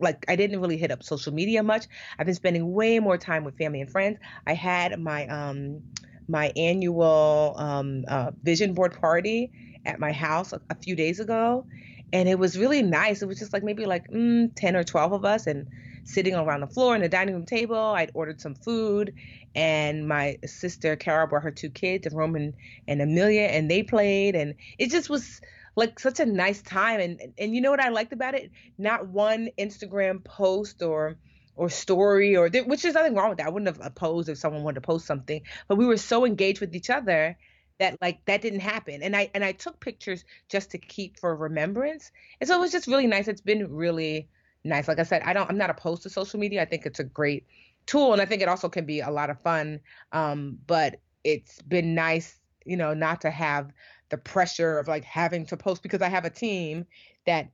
like 0.00 0.24
I 0.28 0.36
didn't 0.36 0.60
really 0.60 0.76
hit 0.76 0.90
up 0.90 1.02
social 1.02 1.32
media 1.32 1.62
much. 1.62 1.86
I've 2.18 2.26
been 2.26 2.34
spending 2.34 2.72
way 2.72 2.98
more 2.98 3.18
time 3.18 3.44
with 3.44 3.56
family 3.56 3.80
and 3.80 3.90
friends. 3.90 4.18
I 4.46 4.54
had 4.54 4.98
my 5.00 5.26
um 5.28 5.82
my 6.28 6.52
annual 6.56 7.54
um 7.56 8.04
uh, 8.08 8.30
vision 8.42 8.74
board 8.74 8.98
party 9.00 9.52
at 9.84 9.98
my 9.98 10.12
house 10.12 10.52
a, 10.52 10.60
a 10.70 10.74
few 10.76 10.94
days 10.94 11.20
ago 11.20 11.66
and 12.12 12.28
it 12.28 12.38
was 12.38 12.58
really 12.58 12.82
nice. 12.82 13.22
It 13.22 13.26
was 13.26 13.38
just 13.38 13.52
like 13.52 13.62
maybe 13.62 13.86
like 13.86 14.08
mm, 14.08 14.50
10 14.56 14.76
or 14.76 14.84
12 14.84 15.12
of 15.12 15.24
us 15.24 15.46
and 15.46 15.66
sitting 16.04 16.34
around 16.34 16.60
the 16.60 16.66
floor 16.66 16.94
in 16.94 17.02
the 17.02 17.08
dining 17.08 17.34
room 17.34 17.46
table. 17.46 17.76
I'd 17.76 18.10
ordered 18.14 18.40
some 18.40 18.54
food 18.54 19.14
and 19.54 20.08
my 20.08 20.38
sister 20.44 20.96
Carol 20.96 21.28
brought 21.28 21.42
her 21.42 21.50
two 21.50 21.70
kids, 21.70 22.08
Roman 22.12 22.54
and 22.88 23.00
Amelia, 23.02 23.42
and 23.42 23.70
they 23.70 23.82
played 23.82 24.34
and 24.34 24.54
it 24.78 24.90
just 24.90 25.08
was 25.10 25.40
like 25.76 25.98
such 25.98 26.20
a 26.20 26.26
nice 26.26 26.62
time 26.62 27.00
and 27.00 27.20
and 27.38 27.54
you 27.54 27.60
know 27.60 27.70
what 27.70 27.80
I 27.80 27.88
liked 27.88 28.12
about 28.12 28.34
it? 28.34 28.50
Not 28.78 29.08
one 29.08 29.50
Instagram 29.58 30.24
post 30.24 30.82
or 30.82 31.16
or 31.56 31.68
story 31.68 32.36
or 32.36 32.48
which 32.48 32.84
is 32.84 32.94
nothing 32.94 33.14
wrong 33.14 33.30
with 33.30 33.38
that. 33.38 33.46
I 33.46 33.50
wouldn't 33.50 33.76
have 33.76 33.86
opposed 33.86 34.28
if 34.28 34.38
someone 34.38 34.62
wanted 34.62 34.80
to 34.80 34.86
post 34.86 35.06
something, 35.06 35.42
but 35.68 35.76
we 35.76 35.86
were 35.86 35.96
so 35.96 36.24
engaged 36.24 36.60
with 36.60 36.74
each 36.74 36.90
other 36.90 37.36
that 37.78 37.96
like 38.00 38.24
that 38.26 38.42
didn't 38.42 38.60
happen. 38.60 39.02
And 39.02 39.16
i 39.16 39.30
and 39.34 39.44
i 39.44 39.52
took 39.52 39.80
pictures 39.80 40.24
just 40.48 40.70
to 40.72 40.78
keep 40.78 41.18
for 41.18 41.34
remembrance. 41.34 42.10
And 42.40 42.48
so 42.48 42.56
it 42.56 42.60
was 42.60 42.72
just 42.72 42.86
really 42.86 43.06
nice. 43.06 43.28
It's 43.28 43.40
been 43.40 43.74
really 43.74 44.28
nice. 44.64 44.88
Like 44.88 44.98
i 44.98 45.02
said 45.04 45.22
i 45.22 45.32
don't 45.32 45.48
i'm 45.50 45.58
not 45.58 45.70
opposed 45.70 46.02
to 46.04 46.10
social 46.10 46.40
media. 46.40 46.62
I 46.62 46.66
think 46.66 46.86
it's 46.86 47.00
a 47.00 47.04
great 47.04 47.46
tool 47.86 48.12
and 48.12 48.20
i 48.20 48.26
think 48.26 48.42
it 48.42 48.48
also 48.48 48.68
can 48.68 48.84
be 48.84 49.00
a 49.00 49.10
lot 49.10 49.30
of 49.30 49.40
fun. 49.40 49.80
Um, 50.12 50.58
but 50.66 51.00
it's 51.24 51.60
been 51.62 51.94
nice 51.94 52.38
you 52.64 52.76
know 52.76 52.94
not 52.94 53.22
to 53.22 53.30
have 53.30 53.72
the 54.10 54.18
pressure 54.18 54.78
of 54.78 54.88
like 54.88 55.04
having 55.04 55.46
to 55.46 55.56
post 55.56 55.82
because 55.82 56.02
i 56.02 56.08
have 56.08 56.24
a 56.24 56.30
team 56.30 56.86
that 57.26 57.48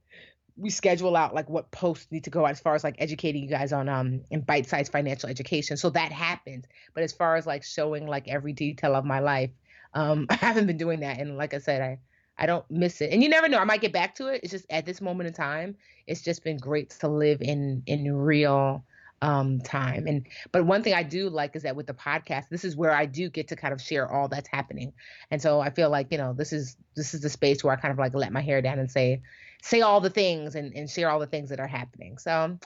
we 0.59 0.71
schedule 0.71 1.17
out 1.17 1.35
like 1.35 1.49
what 1.51 1.71
posts 1.71 2.07
need 2.11 2.25
to 2.25 2.31
go 2.31 2.45
out 2.45 2.51
as 2.51 2.61
far 2.61 2.75
as 2.75 2.83
like 2.83 2.97
educating 2.99 3.43
you 3.43 3.49
guys 3.49 3.73
on 3.73 3.89
um 3.89 4.23
in 4.31 4.41
bite-sized 4.41 4.91
financial 4.91 5.29
education 5.29 5.77
so 5.77 5.91
that 5.91 6.11
happens 6.11 6.65
but 6.95 7.03
as 7.03 7.13
far 7.13 7.37
as 7.37 7.47
like 7.47 7.63
showing 7.63 8.07
like 8.07 8.27
every 8.27 8.53
detail 8.53 8.95
of 8.95 9.05
my 9.05 9.21
life 9.21 9.51
um, 9.97 10.27
I 10.31 10.35
haven't 10.35 10.67
been 10.67 10.77
doing 10.77 11.01
that, 11.01 11.19
and 11.19 11.37
like 11.37 11.55
I 11.55 11.59
said, 11.59 11.83
I 11.83 11.99
I 12.39 12.47
don't 12.47 12.71
miss 12.71 13.01
it. 13.01 13.13
And 13.13 13.23
you 13.23 13.31
never 13.31 13.49
know, 13.49 13.59
I 13.59 13.65
might 13.65 13.81
get 13.81 13.95
back 13.95 14.15
to 14.17 14.27
it. 14.29 14.41
It's 14.43 14.53
just 14.53 14.67
at 14.69 14.85
this 14.85 15.01
moment 15.01 15.27
in 15.27 15.33
time, 15.33 15.75
it's 16.07 16.21
just 16.21 16.45
been 16.45 16.59
great 16.59 16.91
to 17.01 17.09
live 17.09 17.41
in 17.41 17.83
in 17.87 18.13
real 18.15 18.85
um 19.23 19.61
time 19.61 20.07
and 20.07 20.27
but 20.53 20.67
one 20.67 20.83
thing 20.83 20.93
i 20.93 21.03
do 21.03 21.31
like 21.31 21.57
is 21.57 21.63
that 21.63 21.75
with 21.75 21.87
the 21.87 21.95
podcast 21.95 22.49
this 22.51 22.65
is 22.65 22.77
where 22.77 22.93
i 22.93 23.07
do 23.07 23.31
get 23.31 23.49
to 23.49 23.57
kind 23.57 23.73
of 23.73 23.81
share 23.81 24.11
all 24.11 24.29
that's 24.29 24.49
happening 24.49 24.93
and 25.31 25.41
so 25.41 25.59
i 25.59 25.71
feel 25.71 25.89
like 25.89 26.09
you 26.11 26.19
know 26.19 26.35
this 26.35 26.53
is 26.53 26.77
this 26.95 27.15
is 27.15 27.23
the 27.23 27.31
space 27.31 27.65
where 27.65 27.73
i 27.73 27.77
kind 27.77 27.93
of 27.93 27.99
like 27.99 28.15
let 28.15 28.33
my 28.33 28.43
hair 28.43 28.61
down 28.61 28.79
and 28.79 28.91
say 28.91 29.23
say 29.63 29.81
all 29.81 30.01
the 30.01 30.11
things 30.11 30.55
and, 30.55 30.75
and 30.75 30.91
share 30.91 31.09
all 31.09 31.19
the 31.19 31.27
things 31.27 31.49
that 31.49 31.61
are 31.61 31.67
happening 31.67 32.19
so 32.19 32.59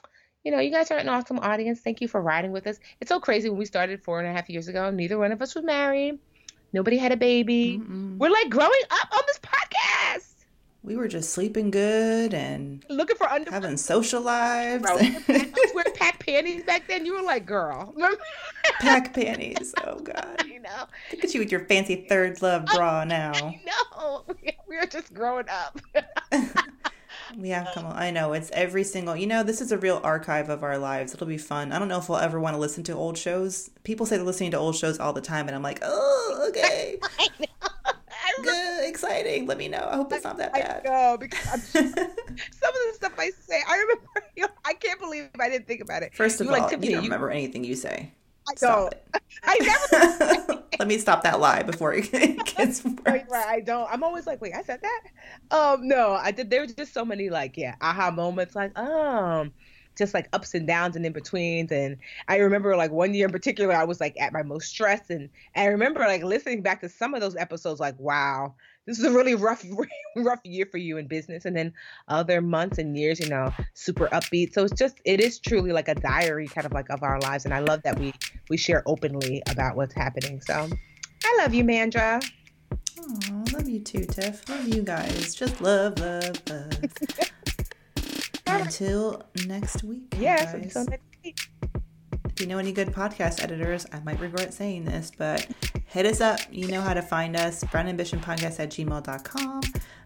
you 0.43 0.51
know 0.51 0.59
you 0.59 0.71
guys 0.71 0.91
are 0.91 0.97
an 0.97 1.07
awesome 1.07 1.39
audience 1.39 1.79
thank 1.79 2.01
you 2.01 2.07
for 2.07 2.21
riding 2.21 2.51
with 2.51 2.67
us 2.67 2.77
it's 2.99 3.09
so 3.09 3.19
crazy 3.19 3.49
when 3.49 3.57
we 3.57 3.65
started 3.65 4.03
four 4.03 4.19
and 4.19 4.27
a 4.27 4.33
half 4.33 4.49
years 4.49 4.67
ago 4.67 4.91
neither 4.91 5.17
one 5.17 5.31
of 5.31 5.41
us 5.41 5.55
was 5.55 5.63
married 5.63 6.19
Nobody 6.73 6.97
had 6.97 7.11
a 7.11 7.17
baby. 7.17 7.79
Mm-mm. 7.81 8.17
We're 8.17 8.29
like 8.29 8.49
growing 8.49 8.71
up 8.89 9.09
on 9.13 9.21
this 9.27 9.39
podcast. 9.39 10.30
We 10.83 10.95
were 10.95 11.07
just 11.07 11.31
sleeping 11.31 11.69
good 11.69 12.33
and 12.33 12.83
looking 12.89 13.15
for 13.15 13.29
under 13.29 13.51
having 13.51 13.77
social 13.77 14.21
lives. 14.21 14.81
Bro, 14.81 14.95
wearing 14.95 15.93
pack 15.95 16.25
panties 16.25 16.63
back 16.63 16.87
then. 16.87 17.05
You 17.05 17.13
were 17.13 17.21
like, 17.21 17.45
girl. 17.45 17.93
pack 18.79 19.13
panties. 19.13 19.75
Oh 19.85 19.99
God. 19.99 20.43
You 20.47 20.59
know. 20.59 20.87
Look 21.11 21.23
at 21.23 21.33
you 21.35 21.39
with 21.39 21.51
your 21.51 21.65
fancy 21.65 22.07
ThirdLove 22.09 22.67
oh, 22.71 22.75
bra 22.75 23.03
now. 23.07 23.31
No, 23.63 24.23
we 24.67 24.77
are 24.77 24.87
just 24.87 25.13
growing 25.13 25.45
up. 25.49 25.79
We 27.37 27.49
have 27.49 27.69
come. 27.73 27.85
On. 27.85 27.95
I 27.95 28.11
know 28.11 28.33
it's 28.33 28.49
every 28.51 28.83
single. 28.83 29.15
You 29.15 29.27
know, 29.27 29.43
this 29.43 29.61
is 29.61 29.71
a 29.71 29.77
real 29.77 30.01
archive 30.03 30.49
of 30.49 30.63
our 30.63 30.77
lives. 30.77 31.13
It'll 31.13 31.27
be 31.27 31.37
fun. 31.37 31.71
I 31.71 31.79
don't 31.79 31.87
know 31.87 31.99
if 31.99 32.09
we'll 32.09 32.17
ever 32.17 32.39
want 32.39 32.55
to 32.55 32.59
listen 32.59 32.83
to 32.85 32.93
old 32.93 33.17
shows. 33.17 33.69
People 33.83 34.05
say 34.05 34.17
they're 34.17 34.25
listening 34.25 34.51
to 34.51 34.57
old 34.57 34.75
shows 34.75 34.99
all 34.99 35.13
the 35.13 35.21
time, 35.21 35.47
and 35.47 35.55
I'm 35.55 35.61
like, 35.61 35.79
oh, 35.81 36.45
okay. 36.49 36.99
Exciting. 39.01 39.47
Let 39.47 39.57
me 39.57 39.67
know. 39.67 39.87
I 39.91 39.95
hope 39.95 40.13
it's 40.13 40.23
not 40.23 40.37
that 40.37 40.53
bad. 40.53 40.83
I 40.85 40.89
know 40.89 41.17
because 41.17 41.39
I'm 41.51 41.59
just, 41.59 41.73
some 41.73 41.85
of 41.85 41.95
the 41.95 42.93
stuff 42.93 43.13
I 43.17 43.31
say. 43.31 43.61
I 43.67 43.77
remember. 43.77 44.03
You 44.37 44.43
know, 44.43 44.49
I 44.63 44.73
can't 44.73 44.99
believe 44.99 45.29
I 45.39 45.49
didn't 45.49 45.67
think 45.67 45.81
about 45.81 46.03
it. 46.03 46.15
First 46.15 46.39
of 46.39 46.47
you 46.47 46.53
all, 46.53 46.61
like, 46.61 46.71
you 46.83 46.91
don't 46.91 47.03
remember 47.03 47.29
anything 47.29 47.65
you 47.65 47.75
say. 47.75 48.13
I 48.49 48.53
don't. 48.55 48.93
I 49.43 49.57
never. 49.91 50.63
Let 50.79 50.87
me 50.87 50.97
stop 50.97 51.23
that 51.23 51.39
lie 51.41 51.63
before 51.63 51.93
it 51.93 52.09
gets 52.11 52.83
worse. 52.83 52.95
Right, 53.05 53.25
right, 53.29 53.45
I 53.45 53.59
don't. 53.59 53.91
I'm 53.91 54.03
always 54.03 54.25
like, 54.25 54.41
wait, 54.41 54.53
I 54.55 54.63
said 54.63 54.79
that. 54.81 55.01
Um, 55.55 55.85
no, 55.87 56.13
I 56.13 56.31
did. 56.31 56.49
There 56.49 56.61
were 56.61 56.67
just 56.67 56.93
so 56.93 57.03
many 57.03 57.29
like, 57.29 57.57
yeah, 57.57 57.75
aha 57.81 58.09
moments, 58.09 58.55
like, 58.55 58.77
um, 58.79 59.51
just 59.97 60.13
like 60.13 60.29
ups 60.33 60.53
and 60.53 60.65
downs 60.65 60.95
and 60.95 61.05
in 61.05 61.11
betweens. 61.11 61.71
And 61.71 61.97
I 62.29 62.37
remember 62.37 62.75
like 62.77 62.91
one 62.91 63.13
year 63.13 63.25
in 63.25 63.31
particular, 63.31 63.75
I 63.75 63.83
was 63.83 63.99
like 63.99 64.19
at 64.19 64.31
my 64.31 64.43
most 64.43 64.69
stressed, 64.69 65.09
and 65.09 65.29
I 65.55 65.65
remember 65.65 65.99
like 65.99 66.23
listening 66.23 66.61
back 66.61 66.79
to 66.81 66.89
some 66.89 67.13
of 67.13 67.21
those 67.21 67.35
episodes, 67.35 67.79
like, 67.79 67.99
wow, 67.99 68.55
this 68.85 68.97
is 68.99 69.05
a 69.05 69.11
really 69.11 69.35
rough 69.35 69.63
rough 70.15 70.39
year 70.43 70.65
for 70.65 70.77
you 70.77 70.97
in 70.97 71.07
business 71.07 71.45
and 71.45 71.55
then 71.55 71.73
other 72.07 72.41
months 72.41 72.77
and 72.77 72.97
years 72.97 73.19
you 73.19 73.29
know 73.29 73.53
super 73.73 74.07
upbeat 74.07 74.53
so 74.53 74.63
it's 74.63 74.77
just 74.77 74.99
it 75.05 75.19
is 75.19 75.39
truly 75.39 75.71
like 75.71 75.87
a 75.87 75.95
diary 75.95 76.47
kind 76.47 76.65
of 76.65 76.73
like 76.73 76.89
of 76.89 77.03
our 77.03 77.19
lives 77.21 77.45
and 77.45 77.53
i 77.53 77.59
love 77.59 77.81
that 77.83 77.97
we 77.99 78.13
we 78.49 78.57
share 78.57 78.83
openly 78.85 79.41
about 79.49 79.75
what's 79.75 79.93
happening 79.93 80.41
so 80.41 80.67
i 81.23 81.37
love 81.39 81.53
you 81.53 81.63
Mandi 81.63 81.99
Oh, 83.03 83.43
love 83.53 83.67
you 83.67 83.79
too, 83.79 84.05
Tiff. 84.05 84.47
Love 84.47 84.67
you 84.67 84.83
guys. 84.83 85.33
Just 85.33 85.59
love, 85.59 85.99
love, 85.99 86.39
love. 86.49 86.71
until 88.47 89.23
next 89.47 89.83
week. 89.83 90.13
Yes, 90.19 90.53
until 90.53 90.85
next 90.85 91.03
week. 91.23 91.39
If 92.25 92.39
you 92.39 92.47
know 92.47 92.57
any 92.57 92.71
good 92.71 92.89
podcast 92.89 93.43
editors, 93.43 93.85
I 93.91 93.99
might 94.01 94.19
regret 94.19 94.53
saying 94.53 94.85
this, 94.85 95.11
but 95.17 95.47
hit 95.91 96.05
us 96.05 96.21
up. 96.21 96.39
You 96.49 96.67
know 96.67 96.81
how 96.81 96.93
to 96.93 97.01
find 97.01 97.35
us. 97.35 97.63
Brownambitionpodcast 97.65 98.59
at 98.59 98.69
gmail.com. 98.69 99.61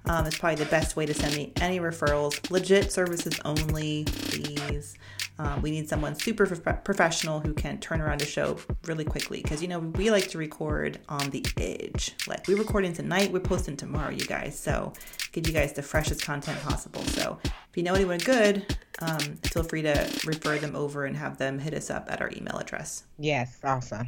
Um, 0.07 0.25
it's 0.25 0.37
probably 0.37 0.63
the 0.63 0.69
best 0.69 0.95
way 0.95 1.05
to 1.05 1.13
send 1.13 1.35
me 1.35 1.53
any 1.61 1.79
referrals. 1.79 2.49
Legit 2.49 2.91
services 2.91 3.39
only, 3.45 4.03
please. 4.05 4.97
Um, 5.37 5.61
we 5.61 5.69
need 5.69 5.87
someone 5.87 6.15
super 6.15 6.47
prof- 6.47 6.83
professional 6.83 7.39
who 7.39 7.53
can 7.53 7.77
turn 7.79 8.01
around 8.01 8.21
a 8.21 8.25
show 8.25 8.57
really 8.85 9.03
quickly 9.03 9.41
because 9.43 9.61
you 9.61 9.67
know 9.67 9.79
we 9.79 10.09
like 10.09 10.27
to 10.29 10.37
record 10.37 10.99
on 11.09 11.29
the 11.29 11.45
edge. 11.57 12.15
Like 12.25 12.47
we're 12.47 12.57
recording 12.57 12.93
tonight, 12.93 13.31
we're 13.31 13.41
posting 13.41 13.77
tomorrow, 13.77 14.11
you 14.11 14.25
guys. 14.25 14.57
So 14.57 14.93
give 15.33 15.45
you 15.45 15.53
guys 15.53 15.73
the 15.73 15.83
freshest 15.83 16.23
content 16.23 16.59
possible. 16.61 17.01
So 17.03 17.37
if 17.43 17.75
you 17.75 17.83
know 17.83 17.93
anyone 17.93 18.19
good, 18.19 18.77
um, 18.99 19.19
feel 19.43 19.63
free 19.63 19.81
to 19.81 20.09
refer 20.25 20.57
them 20.57 20.75
over 20.75 21.05
and 21.05 21.15
have 21.17 21.37
them 21.37 21.59
hit 21.59 21.73
us 21.73 21.89
up 21.89 22.07
at 22.09 22.21
our 22.21 22.31
email 22.31 22.57
address. 22.57 23.03
Yes, 23.19 23.59
awesome. 23.63 24.07